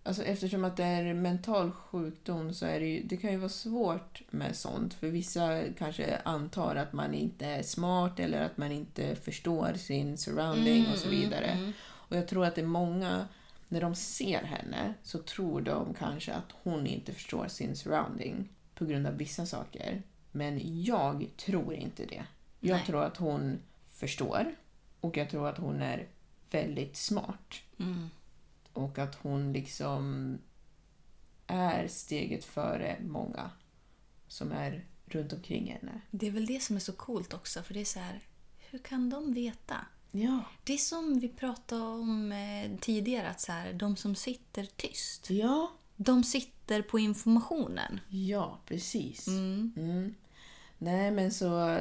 [0.04, 3.50] Alltså eftersom att det är mental sjukdom så är det ju, det kan ju vara
[3.50, 4.93] svårt med sånt.
[4.93, 10.17] För vissa kanske antar att man inte är smart eller att man inte förstår sin
[10.17, 11.74] surrounding och så vidare.
[11.84, 13.28] Och jag tror att det är många,
[13.67, 18.86] när de ser henne så tror de kanske att hon inte förstår sin surrounding på
[18.86, 20.02] grund av vissa saker.
[20.31, 22.25] Men jag tror inte det.
[22.59, 22.85] Jag Nej.
[22.85, 24.55] tror att hon förstår
[25.01, 26.07] och jag tror att hon är
[26.51, 27.55] väldigt smart.
[28.73, 30.37] Och att hon liksom
[31.47, 33.51] är steget före många
[34.27, 36.01] som är runt omkring henne.
[36.11, 38.19] Det är väl det som är så coolt också, för det är så här,
[38.69, 39.75] hur kan de veta?
[40.11, 40.39] Ja.
[40.63, 45.29] Det är som vi pratade om eh, tidigare, att så här, de som sitter tyst,
[45.29, 45.71] Ja.
[45.95, 47.99] de sitter på informationen.
[48.09, 49.27] Ja, precis.
[49.27, 50.15] Mm.
[50.83, 51.79] Nej, men så...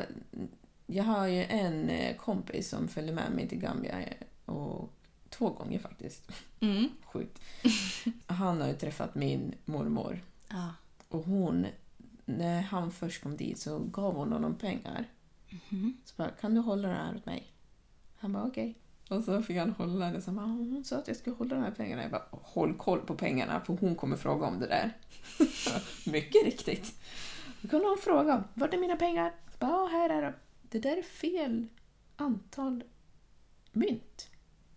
[0.87, 4.15] Jag har ju en eh, kompis som följde med mig till Gambia eh,
[4.55, 4.93] och
[5.29, 6.33] två gånger faktiskt.
[6.61, 6.89] Mm.
[7.05, 7.41] Sjukt.
[8.27, 10.75] Han har ju träffat min mormor Ja.
[11.09, 11.67] och hon,
[12.25, 15.05] när han först kom dit så gav hon honom pengar.
[16.05, 17.53] Så bara, kan du hålla det här åt mig?
[18.19, 18.75] Han bara, okej.
[19.09, 20.23] Och så fick han hålla det.
[20.23, 22.03] Så bara, hon sa att jag skulle hålla de här pengarna.
[22.03, 24.97] Jag bara, håll koll på pengarna för hon kommer fråga om det där.
[26.13, 26.95] Mycket riktigt.
[27.63, 29.35] Då kunde hon fråga, vart är mina pengar?
[29.59, 30.33] Ja, här är de.
[30.63, 31.67] Det där är fel
[32.17, 32.85] antal
[33.73, 34.31] mynt.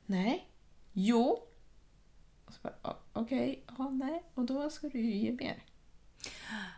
[0.06, 0.48] Nej.
[0.93, 1.39] Jo.
[2.46, 4.24] Och så bara, "Ja, okej, ja, nej.
[4.34, 5.63] Och då ska du ju ge mer.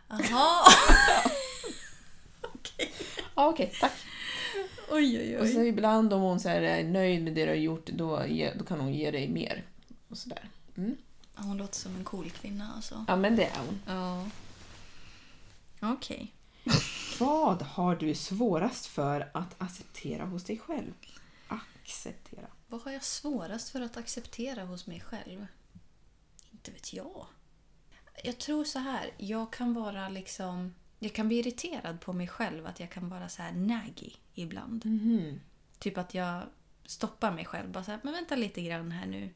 [0.08, 0.64] Jaha!
[3.34, 3.92] Ja, okej, tack.
[4.90, 7.56] oj, oj, Och så ibland om hon så här är nöjd med det du har
[7.56, 8.22] gjort, då,
[8.58, 9.64] då kan hon ge dig mer.
[10.08, 10.48] Och sådär.
[10.76, 10.96] Mm.
[11.34, 13.04] Hon låter som en cool kvinna alltså.
[13.08, 13.80] Ja, men det är hon.
[13.86, 14.24] Ja.
[15.92, 16.34] Okej.
[17.20, 20.92] Vad har du svårast för att acceptera hos dig själv?
[21.48, 22.46] Acceptera.
[22.66, 25.46] Vad har jag svårast för att acceptera hos mig själv?
[26.50, 27.26] Inte vet jag.
[28.24, 30.74] Jag tror så här, jag kan vara liksom...
[30.98, 34.84] Jag kan bli irriterad på mig själv att jag kan vara så här naggy ibland.
[35.78, 36.42] Typ att jag
[36.84, 37.70] stoppar mig själv.
[37.70, 39.34] Bara så här, men vänta lite grann här nu.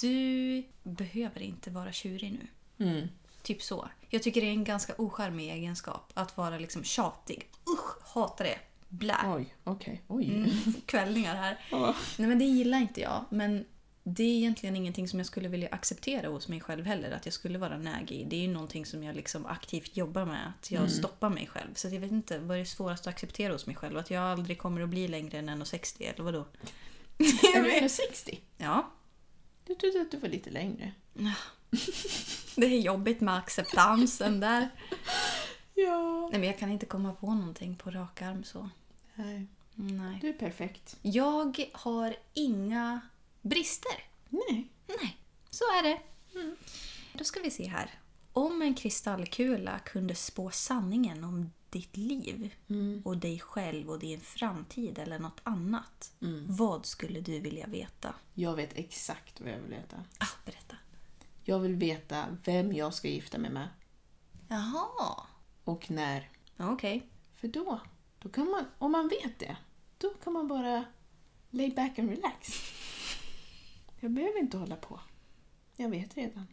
[0.00, 2.46] Du behöver inte vara tjurig nu.
[2.86, 3.08] Mm.
[3.48, 3.88] Typ så.
[4.08, 7.50] Jag tycker det är en ganska ocharmig egenskap att vara liksom tjatig.
[7.70, 8.58] Usch, hatar det.
[8.88, 9.16] Blä.
[9.26, 10.02] Oj, okej.
[10.08, 10.28] Oj.
[10.28, 10.50] Mm,
[10.86, 11.58] kvällningar här.
[12.18, 13.24] Nej men det gillar inte jag.
[13.30, 13.64] Men
[14.04, 17.10] det är egentligen ingenting som jag skulle vilja acceptera hos mig själv heller.
[17.10, 18.28] Att jag skulle vara nägig.
[18.28, 20.52] Det är ju någonting som jag liksom aktivt jobbar med.
[20.60, 21.74] Att jag stoppar mig själv.
[21.74, 23.98] Så jag vet inte vad är det svårast att acceptera hos mig själv.
[23.98, 26.38] Att jag aldrig kommer att bli längre än 1,60 eller vadå?
[27.54, 28.38] Är du 1,60?
[28.56, 28.90] Ja.
[29.66, 30.92] Du trodde att du var lite längre.
[32.56, 34.68] Det är jobbigt med acceptansen där.
[35.74, 36.28] Ja.
[36.30, 38.70] Nej men jag kan inte komma på någonting på rak arm så.
[39.14, 40.18] Nej, Nej.
[40.20, 40.96] du är perfekt.
[41.02, 43.00] Jag har inga
[43.42, 44.04] brister.
[44.28, 44.68] Nej.
[44.86, 45.16] Nej,
[45.50, 46.00] så är det.
[47.12, 47.90] Då ska vi se här.
[48.32, 52.54] Om en kristallkula kunde spå sanningen om ditt liv
[53.04, 56.12] och dig själv och din framtid eller något annat.
[56.46, 58.14] Vad skulle du vilja veta?
[58.34, 59.96] Jag vet exakt vad jag vill veta.
[60.18, 60.67] Ah, berätta.
[61.48, 63.68] Jag vill veta vem jag ska gifta mig med.
[64.48, 65.26] Jaha,
[65.64, 66.30] Och när.
[66.56, 67.08] okej.
[67.34, 67.80] För då,
[68.18, 69.56] då kan man, om man vet det,
[69.98, 70.84] då kan man bara
[71.50, 72.48] lay back and relax.
[74.00, 75.00] Jag behöver inte hålla på.
[75.76, 76.46] Jag vet redan.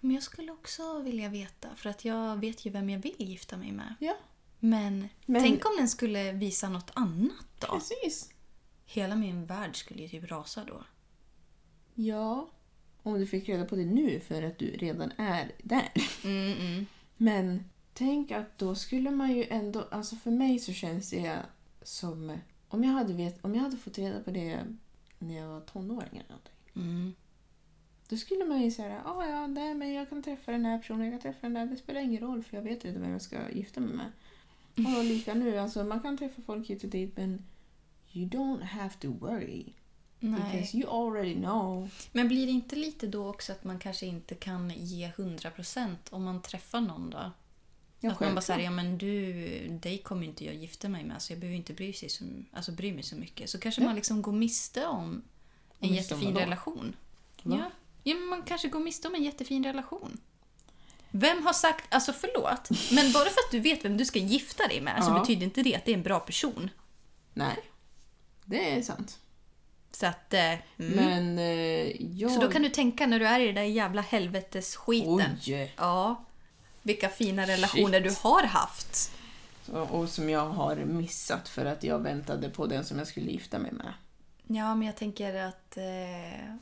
[0.00, 3.56] Men jag skulle också vilja veta, för att jag vet ju vem jag vill gifta
[3.56, 3.94] mig med.
[4.00, 4.14] Ja,
[4.60, 7.66] Men, Men- tänk om den skulle visa något annat då?
[7.66, 8.30] precis.
[8.84, 10.84] Hela min värld skulle ju typ rasa då.
[11.94, 12.50] Ja,
[13.04, 15.92] om du fick reda på det nu för att du redan är där.
[16.24, 16.86] Mm,
[17.16, 21.38] Men tänk att då skulle man ju ändå, alltså för mig så känns det
[21.82, 22.38] som,
[22.68, 24.58] om jag hade, vet, om jag hade fått reda på det
[25.18, 26.54] när jag var tonåring eller någonting.
[26.76, 27.14] Mm.
[28.08, 31.02] Då skulle man ju säga, ah, ja, nej, men jag kan träffa den här personen,
[31.02, 33.22] jag kan träffa den där, det spelar ingen roll för jag vet redan vem jag
[33.22, 34.12] ska gifta mig med.
[34.98, 37.44] Och lika nu, alltså man kan träffa folk hit och dit men
[38.12, 39.72] you don't have to worry.
[40.18, 40.40] Nej.
[40.52, 41.90] Because you already know.
[42.12, 46.24] Men blir det inte lite då också att man kanske inte kan ge 100% om
[46.24, 47.30] man träffar någon då?
[48.00, 51.22] Ja, att man bara säger, ja men du, dig kommer inte jag gifta mig med
[51.22, 53.50] så jag behöver inte bry, sig så, alltså, bry mig så mycket.
[53.50, 53.84] Så kanske Ja.
[53.86, 55.22] man liksom går miste om
[55.78, 56.46] en miste om jättefin vadå?
[56.46, 56.96] relation.
[57.42, 57.56] Va?
[57.58, 57.70] Ja.
[58.02, 60.20] ja, men man kanske går miste om en jättefin relation.
[61.10, 64.66] Vem har sagt, alltså förlåt, men bara för att du vet vem du ska gifta
[64.68, 65.20] dig med så Ja.
[65.20, 66.70] betyder inte det att det är en bra person.
[67.34, 67.56] Nej,
[68.44, 69.18] det är sant.
[69.94, 70.34] Så att...
[70.34, 70.60] Eh, mm.
[70.76, 72.30] Men eh, jag...
[72.30, 75.36] Så då kan du tänka när du är i den där jävla helvetesskiten.
[75.46, 75.74] Oj!
[75.76, 76.24] Ja.
[76.82, 78.04] Vilka fina relationer Shit.
[78.04, 79.12] du har haft.
[79.62, 83.30] Så, och som jag har missat för att jag väntade på den som jag skulle
[83.30, 83.92] gifta mig med.
[84.46, 86.54] Ja, men jag tänker att eh,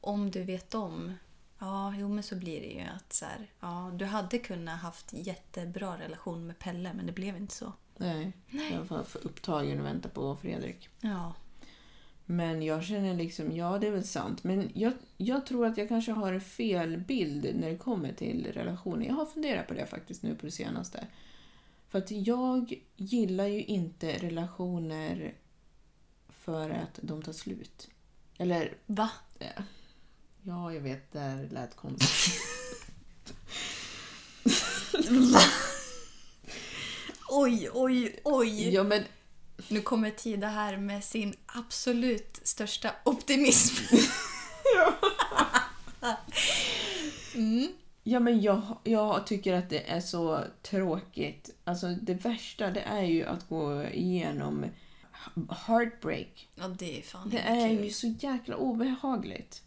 [0.00, 1.14] om du vet om...
[1.58, 5.12] Ja, jo men så blir det ju att så här, ja, du hade kunnat haft
[5.12, 7.72] jättebra relation med Pelle men det blev inte så.
[7.96, 10.88] Nej, jag var för upptagen och väntade på Fredrik.
[11.00, 11.34] Ja.
[12.30, 14.44] Men jag känner liksom, ja det är väl sant.
[14.44, 18.52] Men jag, jag tror att jag kanske har en fel bild när det kommer till
[18.52, 19.06] relationer.
[19.06, 21.06] Jag har funderat på det faktiskt nu på det senaste.
[21.88, 25.34] För att jag gillar ju inte relationer
[26.28, 27.88] för att de tar slut.
[28.38, 29.10] Eller, Va?
[29.38, 29.62] eh,
[30.42, 32.40] ja jag vet, det här lät konstigt.
[37.30, 38.74] Oj, oj, oj!
[38.74, 39.04] ja men
[39.68, 43.94] Nu kommer Tida här med sin absolut största optimism.
[48.02, 51.50] Ja, men jag, jag tycker att det är så tråkigt.
[51.64, 54.64] Alltså det värsta det är ju att gå igenom
[55.66, 56.48] heartbreak.
[56.54, 57.84] Ja, det är fan Det är kul.
[57.84, 59.62] ju så jäkla obehagligt.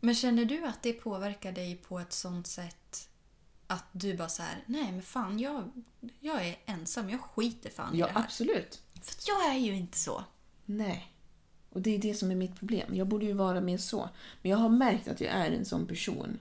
[0.00, 3.08] Men känner du att det påverkar dig på ett sånt sätt
[3.66, 5.70] att du bara så här, nej men fan jag,
[6.20, 8.20] jag är ensam, jag skiter fan i Ja, det här.
[8.20, 8.82] absolut.
[9.02, 10.24] För jag är ju inte så.
[10.64, 11.12] Nej.
[11.70, 12.94] Och det är det som är mitt problem.
[12.94, 14.08] Jag borde ju vara mer så.
[14.42, 16.38] Men jag har märkt att jag är en sån person.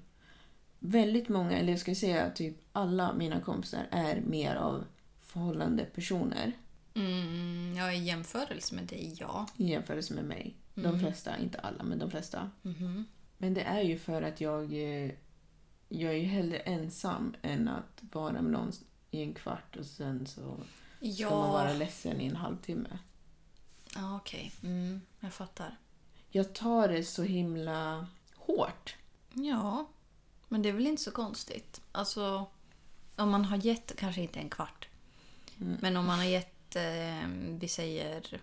[0.80, 4.86] Väldigt många, eller jag ska säga typ alla mina kompisar är mer av
[5.22, 6.54] förhållande personer
[6.94, 9.48] Mm, jag i jämförelse med dig, ja.
[9.58, 10.56] i jämförelse med mig.
[10.74, 12.50] De flesta, inte alla, men de flesta.
[13.38, 15.12] Men det är ju för att jag, eh,
[15.90, 18.72] jag är ju hellre ensam än att vara med någon
[19.12, 20.58] i en kvart och sen så
[21.00, 23.00] ska man vara Ja, ledsen i en halvtimme.
[23.96, 24.52] ja okej.
[24.64, 25.78] Mm, jag fattar.
[26.30, 28.96] Jag tar det så himla hårt.
[29.34, 29.88] Ja,
[30.48, 31.82] men det är väl inte så konstigt.
[31.92, 32.46] Alltså,
[33.16, 34.88] om man har gett, kanske inte en kvart,
[35.58, 37.28] men om man har gett, eh,
[37.60, 38.40] vi säger...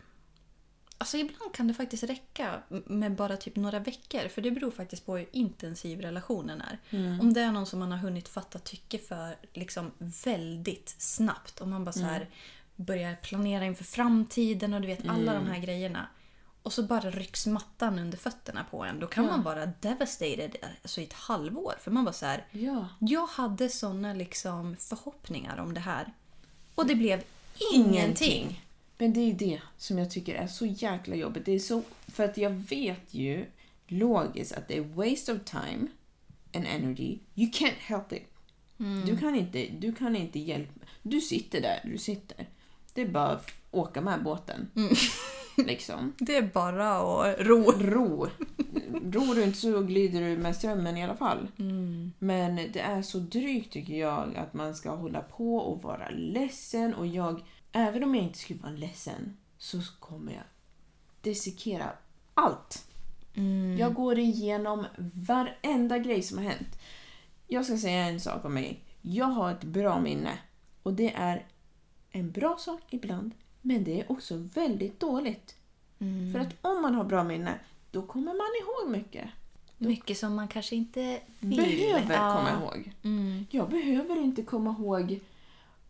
[0.98, 4.28] Alltså ibland kan det faktiskt räcka med bara typ några veckor.
[4.28, 6.78] För det beror faktiskt på hur intensiv relationen är.
[7.20, 11.60] Om det är någon som man har hunnit fatta tycke för liksom väldigt snabbt.
[11.60, 12.28] Om man bara så här
[12.76, 16.06] börjar planera inför framtiden och du vet alla de här grejerna.
[16.62, 19.00] Och så bara rycks mattan under fötterna på en.
[19.00, 21.74] Då kan man vara devastated alltså i ett halvår.
[21.80, 22.88] För man bara så här, Ja.
[22.98, 26.12] jag hade såna liksom förhoppningar om det här.
[26.74, 27.22] Och det blev
[27.72, 28.62] ingenting.
[28.98, 31.44] Men det är det som jag tycker är så jäkla jobbigt.
[31.44, 33.44] Det är så, för att jag vet ju
[33.86, 35.86] logiskt att det är waste of time
[36.54, 37.18] and energy.
[37.34, 38.22] You can't help it.
[39.06, 40.86] Du, kan inte, du kan inte hjälpa.
[41.02, 42.48] Du sitter där du sitter.
[42.94, 44.70] Det är bara att åka med båten.
[45.56, 46.12] Liksom.
[46.18, 47.72] Det är bara att ro.
[47.72, 48.28] Ro.
[49.04, 51.48] Ror du inte så glider du med strömmen i alla fall.
[52.18, 56.94] Men det är så drygt tycker jag att man ska hålla på och vara ledsen.
[56.94, 57.40] Och jag,
[57.76, 60.42] även om jag inte skulle vara ledsen, så kommer jag
[61.20, 61.92] dissekera
[62.34, 62.86] allt.
[63.78, 66.78] Jag går igenom varenda grej som har hänt.
[67.46, 68.80] Jag ska säga en sak om mig.
[69.02, 70.38] Jag har ett bra minne.
[70.82, 71.46] Och det är
[72.10, 73.30] en bra sak ibland,
[73.62, 75.56] men det är också väldigt dåligt.
[76.32, 77.54] För att om man har bra minne,
[77.90, 79.30] då kommer man ihåg mycket.
[79.78, 81.56] Mycket som man kanske inte vill.
[81.56, 82.36] Behöver Ja.
[82.36, 82.92] komma ihåg.
[83.50, 85.20] Jag behöver inte komma ihåg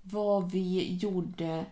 [0.03, 1.64] vad vi gjorde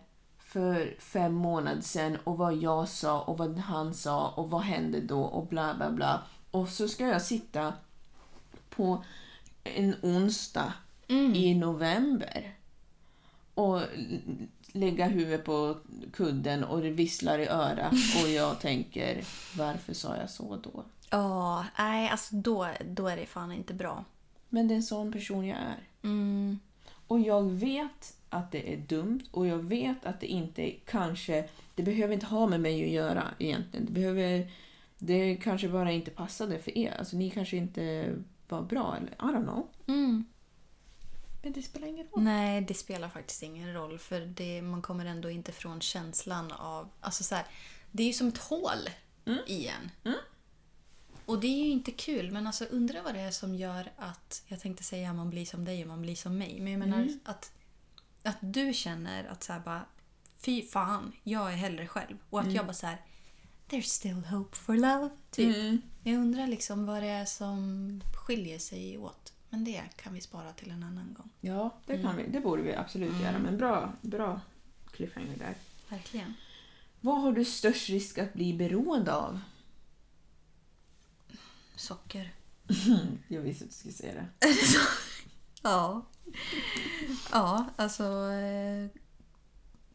[0.55, 5.01] för fem månader sedan och vad jag sa och vad han sa och vad hände
[5.01, 6.21] då och bla bla bla.
[6.51, 7.73] Och så ska jag sitta
[8.69, 9.03] på
[9.63, 10.73] en onsdag
[11.33, 12.55] i november
[13.53, 13.81] och
[14.71, 15.77] lägga huvudet på
[16.13, 17.93] kudden och det visslar i örat
[18.23, 19.23] och jag tänker
[19.57, 20.83] varför sa jag så då?
[21.09, 24.05] Ja, nej alltså då, då är det fan inte bra.
[24.49, 25.87] Men det är en sån person jag är.
[27.07, 31.49] Och jag vet att det är dumt och jag vet att det inte kanske...
[31.75, 33.85] Det behöver inte ha med mig att göra egentligen.
[33.85, 34.51] Det, behöver,
[34.97, 36.95] det kanske bara inte passade för er.
[36.99, 38.15] Alltså ni kanske inte
[38.47, 39.67] var bra eller I don't know.
[41.45, 42.23] Men det spelar ingen roll.
[42.23, 43.99] Nej, det spelar faktiskt ingen roll.
[43.99, 46.89] För det, man kommer ändå inte från känslan av...
[46.99, 47.45] Alltså så här,
[47.91, 48.89] det är ju som ett hål
[49.47, 50.15] i en.
[51.25, 54.43] Och det är ju inte kul, men alltså undra vad det är som gör att...
[54.47, 56.59] Jag tänkte säga att man blir som dig och man blir som mig.
[56.59, 57.51] Men jag menar att,
[58.25, 59.85] att du känner att så här bara...
[60.37, 62.17] Fy fan, jag är hellre själv.
[62.29, 63.01] Och att jag bara så här...
[63.69, 65.09] There's still hope for love.
[65.31, 65.81] Typ.
[66.03, 69.33] Jag undrar liksom vad det är som skiljer sig åt.
[69.49, 71.29] Men det kan vi spara till en annan gång.
[71.41, 73.39] Ja, det, kan vi, det borde vi absolut göra.
[73.39, 74.41] Men bra, bra
[74.91, 75.55] cliffhanger där.
[75.89, 76.33] Verkligen.
[77.01, 79.39] Vad har du störst risk att bli beroende av?
[81.75, 82.33] Socker.
[83.27, 84.27] Jag visste att du skulle säga det.
[85.61, 86.05] Ja.
[87.31, 88.03] Ja, alltså...
[88.31, 88.87] eh,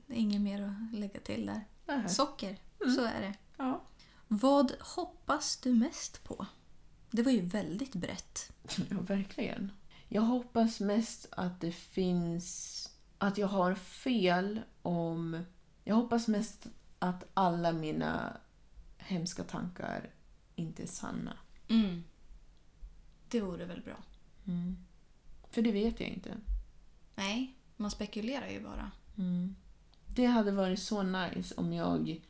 [0.08, 1.64] inget mer att lägga till där.
[1.86, 2.08] Nej.
[2.08, 3.34] Socker, så är det.
[3.56, 3.82] Ja.
[4.28, 6.46] Vad hoppas du mest på?
[7.10, 8.52] Det var ju väldigt brett.
[8.90, 9.72] ja, verkligen.
[10.08, 12.86] Jag hoppas mest att det finns...
[13.18, 15.44] Att jag har fel om...
[15.84, 16.66] Jag hoppas mest
[16.98, 18.36] att alla mina
[18.98, 20.10] hemska tankar
[20.56, 21.38] inte är sanna.
[21.68, 22.04] Mm.
[23.28, 23.96] Det vore väl bra.
[25.50, 26.36] För det vet jag inte.
[27.14, 28.90] Nej, man spekulerar ju bara.
[30.06, 32.20] Det hade varit så nice om jag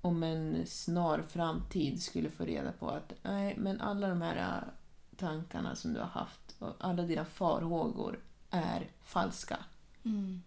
[0.00, 4.68] om en snar framtid skulle få reda på att nej, men alla de här äh,
[5.16, 9.58] tankarna som du har haft och alla dina farhågor är falska.
[10.04, 10.42] Mm.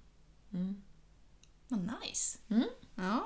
[1.68, 2.38] Vad nice.
[2.50, 2.70] Mm.
[2.96, 3.24] Ja.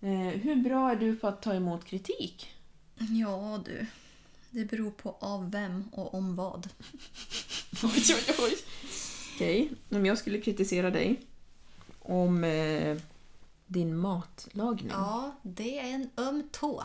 [0.00, 2.54] Eh, hur bra är du på att ta emot kritik?
[2.98, 3.86] Ja, du.
[4.56, 6.68] Det beror på av vem och om vad.
[7.82, 8.56] Oj, oj, oj.
[9.34, 11.20] Okej, om jag skulle kritisera dig
[11.98, 12.96] om eh,
[13.66, 14.90] din matlagning.
[14.90, 16.84] Ja, det är en öm tå.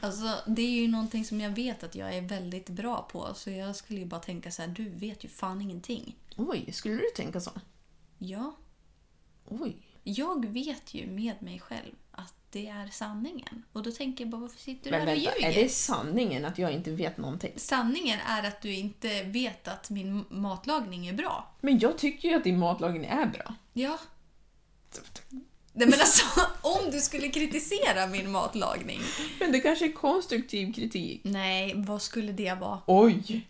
[0.00, 3.34] alltså, det är ju någonting som jag vet att jag är väldigt bra på.
[3.34, 6.16] Så jag skulle ju bara tänka så här, du vet ju fan ingenting.
[6.36, 7.50] Oj, skulle du tänka så?
[8.18, 8.56] Ja,
[9.44, 9.76] Oj.
[10.02, 11.94] jag vet ju med mig själv
[12.56, 13.62] det är sanningen.
[13.72, 15.60] Och då tänker jag bara, varför sitter du Men här och vänta, ljuger?
[15.60, 17.52] är det sanningen att jag inte vet någonting?
[17.56, 21.54] Sanningen är att du inte vet att min matlagning är bra.
[21.60, 23.54] Men jag tycker ju att din matlagning är bra.
[23.72, 23.98] Ja.
[25.72, 29.00] Nej men alltså, om du skulle kritisera min matlagning.
[29.40, 31.20] Men det kanske är konstruktiv kritik.
[31.24, 32.80] Nej, vad skulle det vara?
[32.86, 33.48] Oj!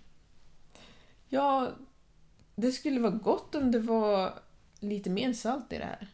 [1.29, 1.71] Ja,
[2.57, 4.39] det skulle vara gott om det var
[4.81, 6.09] lite mer salt i det här.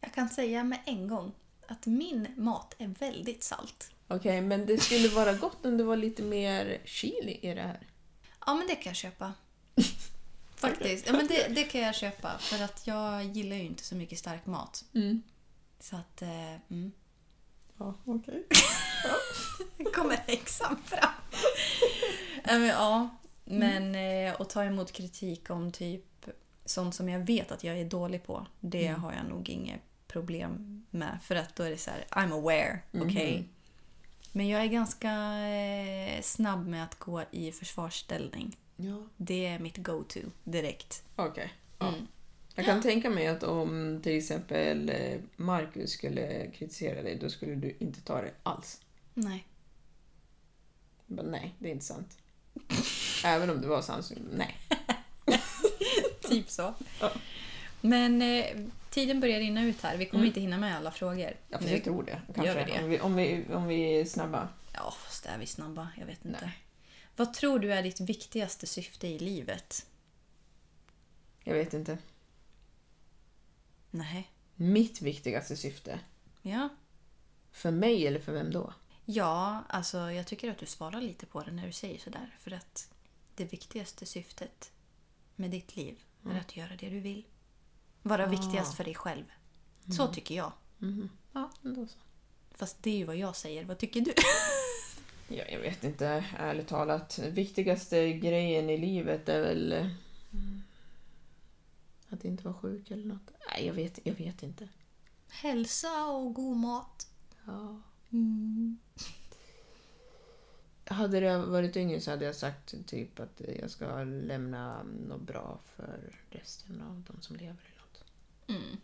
[0.00, 1.32] Jag kan säga med en gång
[1.70, 3.90] att min mat är väldigt salt.
[4.08, 7.86] Okej, men det skulle vara gott om det var lite mer chili i det här.
[8.46, 9.32] Ja, men det kan jag köpa.
[10.56, 11.06] Faktiskt.
[11.06, 12.38] Ja, men det, det kan jag köpa.
[12.38, 14.84] För att jag gillar ju inte så mycket stark mat.
[14.94, 15.22] Mm.
[15.80, 16.22] Så att...
[16.22, 16.92] Eh, mm.
[17.78, 18.46] Ja, okej.
[19.94, 21.10] kommer häxan fram.
[22.44, 23.08] Ja, men, ja,
[23.44, 26.26] men eh, att ta emot kritik om typ
[26.64, 29.80] sånt som jag vet att jag är dålig på, det har jag nog inget
[30.12, 31.18] problem med.
[31.22, 33.48] För att då är det så här, I'm aware, okej?
[34.32, 35.10] Men jag är ganska
[35.48, 38.56] eh, snabb med att gå i försvarsställning.
[38.76, 41.02] Ja, Det är mitt go-to direkt.
[41.16, 41.52] okej.
[41.78, 41.88] Ja.
[41.88, 42.06] Mm.
[42.54, 47.54] Jag kan tänka mig att om till exempel eh, Marcus skulle kritisera dig, då skulle
[47.54, 48.80] du inte ta det alls.
[49.14, 49.46] Nej.
[51.06, 52.18] Bara, nej, det är inte sant.
[53.24, 54.56] Även om det var sant, så nej.
[56.20, 56.74] Typ så.
[57.00, 57.12] Ja.
[57.80, 58.46] Men eh,
[58.90, 59.96] tiden börjar rinna ut här.
[59.96, 61.36] Vi kommer inte hinna med alla frågor.
[61.48, 61.70] Ja, fast nu.
[61.70, 62.22] jag tror det.
[62.34, 62.44] Kanske.
[62.44, 62.82] Gör vi det?
[62.82, 64.48] Om, vi, om, vi, om vi är snabba.
[64.74, 65.88] Ja, fast är vi snabba?
[65.98, 66.38] Jag vet inte.
[66.42, 66.58] Nej.
[67.16, 69.86] Vad tror du är ditt viktigaste syfte i livet?
[71.44, 71.98] Jag vet inte.
[73.90, 74.30] Nej.
[74.54, 76.00] Mitt viktigaste syfte.
[76.42, 76.68] Ja.
[77.52, 78.72] För mig eller för vem då?
[79.04, 82.36] Ja, alltså jag tycker att du svarar lite på det när du säger sådär.
[82.38, 82.92] För att
[83.34, 84.72] det viktigaste syftet
[85.36, 85.98] med ditt liv
[86.30, 87.24] är att göra det du vill.
[88.02, 89.24] Vara viktigast för dig själv.
[89.96, 90.52] Så tycker jag.
[91.32, 91.98] Ja, då så.
[92.50, 93.64] Fast det är ju vad jag säger.
[93.64, 94.14] Vad tycker du?
[95.32, 97.18] Ja, jag vet inte, ärligt talat.
[97.18, 99.72] Viktigaste grejen i livet är väl...
[99.72, 99.86] eh,
[102.08, 103.30] Att inte vara sjuk eller något.
[103.50, 104.68] Nej, jag vet, jag vet inte.
[105.28, 107.06] Hälsa och god mat.
[107.46, 107.80] Ja.
[108.12, 108.78] Mm.
[110.84, 115.60] Hade det varit yngre så hade jag sagt typ att jag ska lämna något bra
[115.76, 117.74] för resten av de som lever.
[118.50, 118.76] Mm.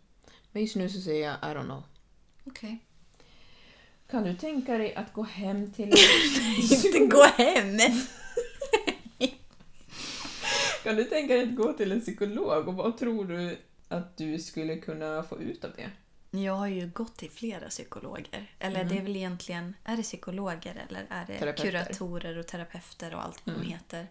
[0.51, 1.83] Men just nu så säger jag I don't know.
[2.43, 2.83] Okej.
[4.09, 5.87] Kan du tänka dig att gå hem till...
[6.71, 7.77] Inte gå hem!
[10.83, 13.57] kan du tänka dig att gå till en psykolog och vad tror du
[13.87, 15.91] att du skulle kunna få ut av det?
[16.31, 18.51] Jag har ju gått till flera psykologer.
[18.59, 23.23] Eller det är väl egentligen, är det psykologer eller är det kuratorer och terapeuter och
[23.23, 24.07] allt vad de heter?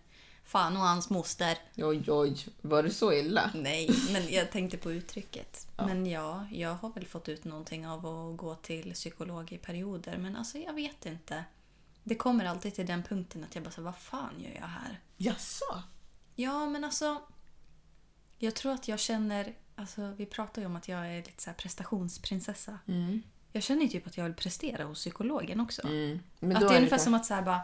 [0.47, 1.59] Fan och hans moster.
[1.77, 3.51] Oj, oj, var det så illa?
[3.55, 5.67] Nej, men jag tänkte på uttrycket.
[5.77, 10.17] Men ja, jag har väl fått ut någonting av att gå till psykolog i perioder.
[10.19, 11.45] Men alltså jag vet inte.
[12.05, 15.01] Det kommer alltid till den punkten att jag bara säger vad fan gör jag här?
[15.17, 15.83] Jaså?
[16.35, 17.23] Ja, men alltså.
[18.39, 21.51] Jag tror att jag känner, alltså vi pratar ju om att jag är lite så
[21.57, 22.79] prestationsprinsessa.
[23.53, 25.83] Jag känner ju typ att jag vill prestera hos psykologen också.
[25.87, 26.19] Mm.
[26.19, 27.61] Att det är ungefär kanske- som att så här bara,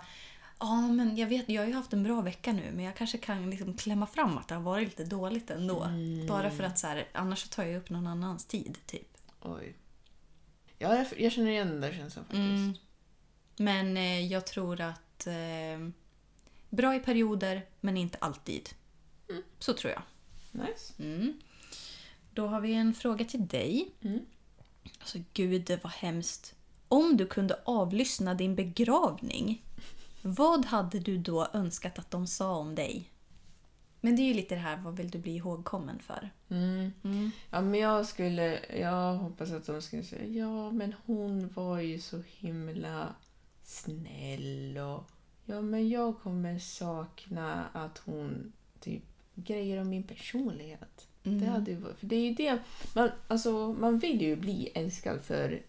[0.63, 3.19] ja men jag vet, jag har ju haft en bra vecka nu men jag kanske
[3.19, 5.83] kan liksom klämma fram att det har varit lite dåligt ändå.
[5.83, 6.27] Mm.
[6.27, 9.17] Bara för att så här, annars tar jag upp någon annans tid typ.
[9.41, 9.75] Oj.
[10.79, 12.41] Ja, jag, jag känner igen den där känslan faktiskt.
[12.41, 12.75] Mm.
[13.57, 15.89] Men eh, jag tror att eh,
[16.71, 18.69] bra i perioder men inte alltid.
[19.59, 20.03] Så tror jag.
[20.51, 20.93] Nice.
[20.99, 21.41] Mm.
[22.33, 23.91] Då har vi en fråga till dig.
[24.01, 24.21] Mm.
[25.01, 26.55] Alltså gud, var hemskt.
[26.89, 29.63] Om du kunde avlyssna din begravning,
[30.23, 33.11] vad hade du då önskat att de sa om dig?
[34.01, 36.31] Men det är ju lite det här, vad vill du bli ihågkommen för?
[36.49, 37.31] Mm.
[37.51, 38.61] Ja, men jag skulle...
[38.77, 43.15] Jag hoppas att de skulle säga ja, men hon var ju så himla
[43.63, 45.11] snäll och...
[45.45, 49.03] Ja, men jag kommer sakna att hon typ
[49.35, 51.09] grejer om min personlighet.
[51.23, 51.99] Det hade varit...
[51.99, 52.59] För det är ju det...
[52.95, 55.63] Man, alltså, man vill ju bli älskad för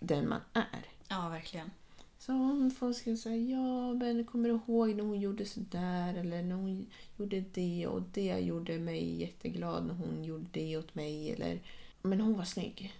[0.00, 0.86] den man är.
[1.08, 1.70] Ja, verkligen.
[2.18, 6.42] Så om folk skulle säga ja, men kommer du ihåg när hon gjorde sådär eller
[6.42, 11.32] när hon gjorde det och det gjorde mig jätteglad när hon gjorde det åt mig
[11.32, 11.60] eller
[12.02, 12.94] men hon var snygg.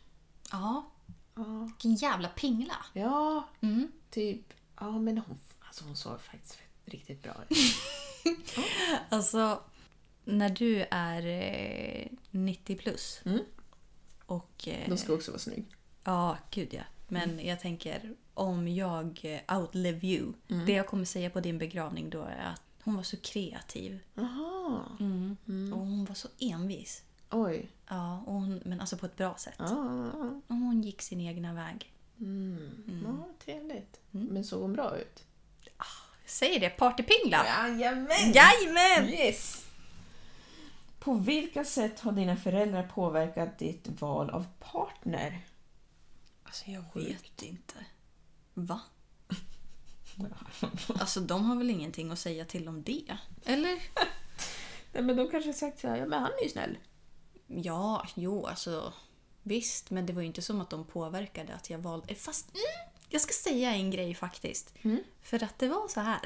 [0.52, 0.90] Ja,
[1.34, 2.76] Ja, vilken jävla pingla.
[2.92, 3.88] ja Mm.
[4.10, 4.52] typ.
[4.80, 7.58] Ja, men hon, alltså hon såg faktiskt riktigt bra ut.
[9.08, 9.60] Alltså,
[10.24, 13.40] när du är eh, 90 plus Mm.
[14.26, 14.68] och...
[14.68, 15.64] eh, ska också vara snygg.
[16.04, 16.82] Ja, gud ja.
[17.08, 20.32] Men jag tänker, om jag eh, outlive you.
[20.66, 23.98] Det jag kommer säga på din begravning då är att hon var så kreativ.
[24.14, 24.82] Jaha.
[25.72, 27.02] Och hon var så envis.
[27.30, 27.68] Oj.
[27.88, 29.54] Ja, och hon, men alltså på ett bra sätt.
[29.58, 30.10] Ja,
[30.46, 31.92] Och hon gick sin egna väg.
[32.20, 33.04] mm.
[33.06, 34.00] ja trevligt.
[34.10, 35.24] Men såg hon bra ut?
[36.26, 37.44] Säg det, partypingla!
[37.46, 38.32] Jajamän!
[38.34, 39.08] Jajamän!
[39.08, 39.66] Yes!
[40.98, 45.40] På vilka sätt har dina föräldrar påverkat ditt val av partner?
[46.42, 47.74] Alltså jag vet inte.
[48.66, 48.80] Va?
[50.88, 53.16] Alltså de har väl ingenting att säga till om det?
[53.44, 53.78] Eller?
[54.92, 56.78] Nej, men de kanske har sagt så här, ja men han är ju snäll.
[57.46, 58.92] Ja, jo alltså.
[59.42, 62.14] Visst, men det var ju inte som att de påverkade att jag valde...
[62.14, 64.74] Fast mm, jag ska säga en grej faktiskt.
[65.22, 66.20] För att det var så här.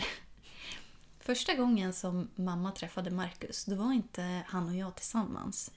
[1.20, 5.70] Första gången som mamma träffade Marcus, då var inte han och jag tillsammans.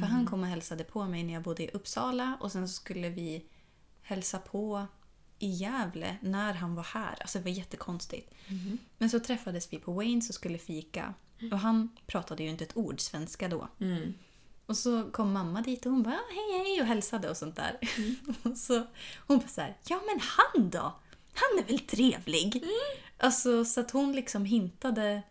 [0.00, 2.74] För han kom och hälsade på mig när jag bodde i Uppsala och sen så
[2.74, 3.46] skulle vi
[4.02, 4.86] hälsa på
[5.38, 7.16] i Gävle när han var här.
[7.20, 8.34] Alltså det var jättekonstigt.
[8.98, 11.14] Men så träffades vi på Waynes och skulle fika.
[11.52, 13.68] Och han pratade ju inte ett ord svenska då.
[14.66, 17.56] Och så kom mamma dit och hon bara "Ah, hej hej och hälsade och sånt
[17.56, 17.78] där.
[18.50, 18.86] och så
[19.26, 20.94] hon bara så här, ja men han då?
[21.34, 22.64] Han är väl trevlig?
[23.18, 25.22] Alltså så att hon liksom hintade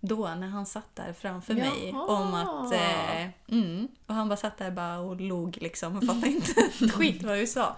[0.00, 2.02] då när han satt där framför mig Jaha.
[2.06, 2.72] om att...
[2.72, 6.54] Eh, mm, och han bara satt där bara och log liksom och fattade inte
[6.88, 7.76] skit vad vi sa.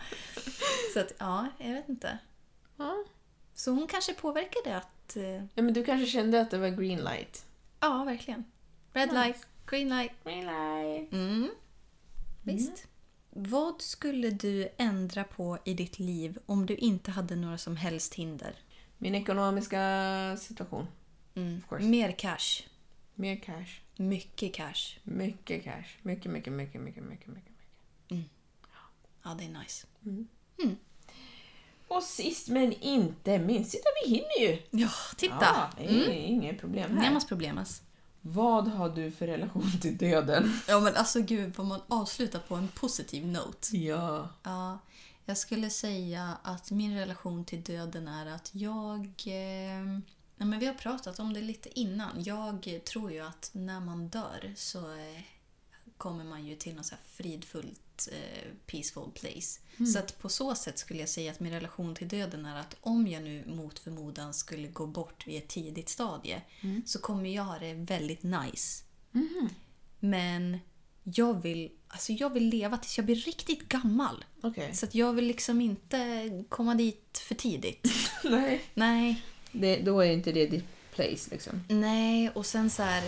[0.94, 2.18] Så att ja, jag vet inte.
[2.76, 3.04] Ja.
[3.54, 5.16] Så hon kanske påverkade att...
[5.16, 7.46] Eh, ja, men du kanske kände att det var green light?
[7.80, 8.44] ja, verkligen.
[8.92, 9.20] Red Nice.
[9.20, 10.12] light, green light.
[10.24, 11.12] Green light.
[11.12, 11.50] Mm.
[12.42, 12.86] Visst.
[13.30, 18.14] Vad skulle du ändra på i ditt liv om du inte hade några som helst
[18.14, 18.56] hinder?
[18.98, 20.86] Min ekonomiska situation.
[21.34, 21.62] Mm.
[21.80, 22.62] Mer cash.
[23.14, 23.80] Mer cash.
[23.96, 24.98] Mycket cash.
[25.02, 25.84] Mycket cash.
[26.02, 27.54] Mycket, mycket, mycket, mycket, mycket, mycket.
[28.08, 28.30] mycket.
[29.22, 29.86] Ja, det är nice.
[31.88, 34.62] Och sist men inte minst, titta vi hinner ju!
[34.70, 35.36] Ja, titta!
[35.40, 37.02] Ja, det är inget problem här.
[37.02, 37.82] Nemas problemas.
[38.20, 40.52] Vad har du för relation till döden?
[40.68, 43.76] Ja, men alltså gud vad man avslutar på en positiv note.
[43.76, 44.28] Ja.
[44.42, 44.78] Ja,
[45.24, 49.22] jag skulle säga att min relation till döden är att jag...
[49.26, 49.98] Eh,
[50.36, 52.22] ja, men vi har pratat om det lite innan.
[52.24, 55.20] Jag tror ju att när man dör så eh,
[55.96, 57.80] kommer man ju till något så här fridfullt,
[58.12, 59.60] eh, peaceful place.
[59.92, 62.76] Så att på så sätt skulle jag säga att min relation till döden är att
[62.80, 66.42] om jag nu mot förmodan skulle gå bort vid ett tidigt stadie
[66.86, 68.84] så kommer jag ha det väldigt nice.
[70.00, 70.58] Men
[71.04, 74.24] jag vill, alltså jag vill leva tills jag blir riktigt gammal.
[74.40, 74.74] Okej.
[74.74, 77.88] Så att jag vill liksom inte komma dit för tidigt.
[78.24, 78.64] Nej.
[78.74, 79.22] Nej.
[79.52, 80.64] Det, då är inte det ditt
[80.94, 81.64] place liksom.
[81.68, 83.04] Nej, och sen så här...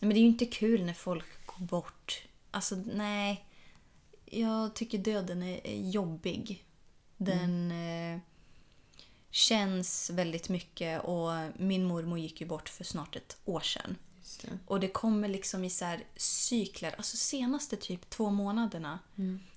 [0.00, 2.22] Men det är ju inte kul när folk går bort.
[2.50, 3.45] Alltså, nej.
[4.26, 6.64] Jag tycker döden är, jobbig.
[7.16, 8.20] Den eh,
[9.30, 13.96] känns väldigt mycket och min mormor gick ju bort för snart ett år sedan.
[14.42, 14.48] Det.
[14.66, 16.94] Och det kommer liksom i så cykler.
[16.96, 18.98] Alltså senaste typ två månaderna.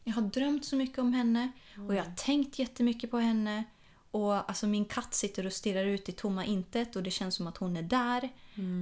[0.04, 1.52] Jag har drömt så mycket om henne
[1.88, 3.64] och jag har tänkt jättemycket på henne.
[4.12, 7.48] Och alltså min katt sitter och stirrar ut i tomma intet och det känns som
[7.48, 8.30] att hon är där.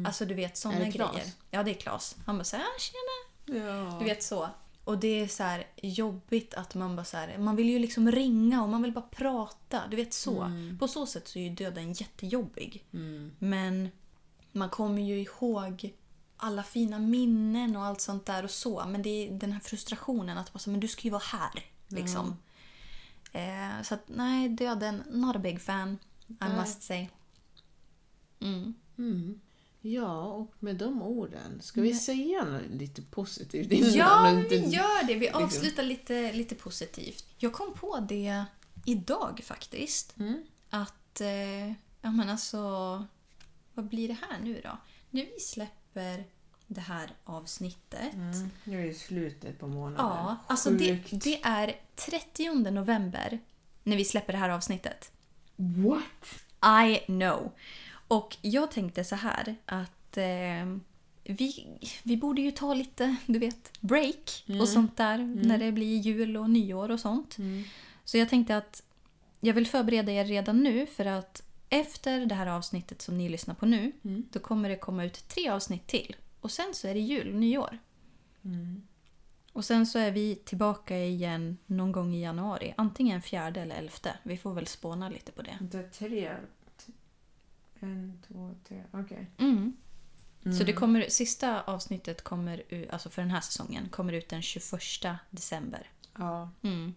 [0.05, 0.57] Alltså du vet
[0.91, 1.11] Klas?
[1.11, 1.31] grejer.
[1.51, 2.15] Ja det är Klas.
[2.25, 3.59] Han bara såhär, ah, tjena.
[3.65, 3.99] Ja.
[3.99, 4.49] Du vet så.
[4.87, 8.11] Och det är så här jobbigt att man bara så här, man vill ju liksom
[8.11, 9.87] ringa och man vill bara prata.
[9.89, 10.51] Du vet så.
[10.79, 12.85] På så sätt så är ju döden jättejobbig.
[13.39, 13.89] Men
[14.51, 15.93] man kommer ju ihåg
[16.37, 18.85] alla fina minnen och allt sånt där och så.
[18.87, 21.65] Men det är den här frustrationen att bara så, men du ska ju vara här.
[21.87, 22.37] Liksom.
[23.31, 25.97] Eh, så att nej, döden, not a big fan.
[26.27, 27.07] I must say.
[28.97, 29.41] Mm.
[29.93, 33.93] Ja, och med de orden, ska vi säga något lite positivt innan?
[33.93, 35.13] Ja, vi gör det.
[35.13, 37.25] Vi liksom- avslutar lite, lite positivt.
[37.37, 38.43] Jag kom på det
[38.85, 40.17] idag faktiskt.
[40.17, 40.43] Mm.
[40.69, 41.67] Att, eh,
[42.01, 42.59] ja men alltså,
[43.73, 44.77] vad blir det här nu då?
[45.09, 46.23] När vi släpper
[46.67, 48.13] det här avsnittet.
[48.13, 50.05] Mm, nu är det slutet på månaden.
[50.05, 53.39] Ja, alltså det, det är 30 november
[53.83, 55.11] när vi släpper det här avsnittet.
[55.55, 56.03] What?
[56.87, 57.51] I know.
[58.07, 60.77] Och jag tänkte så här att eh,
[61.23, 61.67] vi,
[62.03, 66.37] vi borde ju ta lite, du vet, break och sånt där när det blir jul
[66.37, 67.37] och nyår och sånt.
[68.05, 68.83] Så jag tänkte att
[69.39, 73.55] jag vill förbereda er redan nu för att efter det här avsnittet som ni lyssnar
[73.55, 73.91] på nu
[74.31, 76.15] då kommer det komma ut tre avsnitt till.
[76.41, 77.79] Och sen så är det jul och nyår.
[79.53, 82.73] Och sen så är vi tillbaka igen någon gång i januari.
[82.77, 84.13] Antingen fjärde eller elfte.
[84.23, 85.57] Vi får väl spåna lite på det.
[85.59, 86.31] Det är tre.
[87.79, 88.83] En, två, tre.
[88.91, 89.27] Okej.
[89.37, 89.77] Mm.
[90.57, 94.81] Så det kommer, sista avsnittet kommer alltså för den här säsongen kommer ut den 21
[95.29, 95.89] december.
[96.17, 96.49] Ja.
[96.61, 96.93] Mm.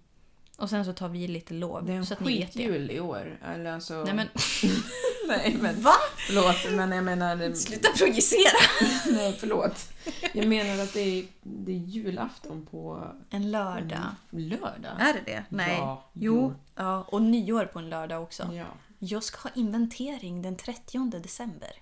[0.57, 1.87] Och sen så tar vi lite lov.
[1.87, 3.39] Det är en så skitjul i år.
[3.45, 4.05] Eller alltså...
[4.05, 4.29] Nej men
[5.29, 5.83] Nej, men...
[5.83, 5.93] va?
[6.27, 7.55] Förlåt, men jag menar...
[7.55, 8.59] Sluta projicera!
[9.17, 9.93] Nej, förlåt.
[10.33, 13.99] Jag menar att det är, det är julafton på En lördag.
[14.31, 15.01] lördag.
[15.01, 15.45] Är det det?
[15.49, 15.77] Nej.
[15.79, 16.35] Ja, jo.
[16.35, 16.55] jo.
[16.75, 18.49] Ja, och nyår på en lördag också.
[18.53, 18.67] Ja.
[19.03, 21.73] Jag ska ha inventering den 30 december.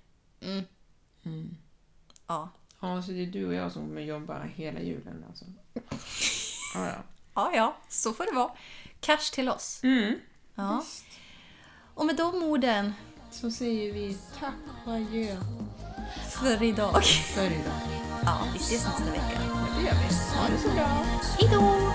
[1.24, 1.56] Mm.
[2.26, 2.48] Ja.
[2.80, 5.44] Ja, så det är du och jag som kommer jobba hela julen alltså.
[5.74, 5.80] Ja,
[6.74, 6.92] ja.
[7.34, 8.52] ja, ja, så får det vara.
[9.00, 9.80] Cash till oss.
[9.82, 10.14] Mm.
[10.54, 10.84] Ja.
[11.94, 12.92] Och med de orden
[13.30, 14.54] Så säger vi tack
[14.86, 15.36] och adjö
[16.30, 17.04] för idag.
[17.04, 17.80] för idag.
[18.24, 19.40] Ja, vi ses nästa vecka.
[19.78, 20.36] Det gör vi.
[20.38, 21.04] Ha det så bra.
[21.38, 21.94] Hejdå!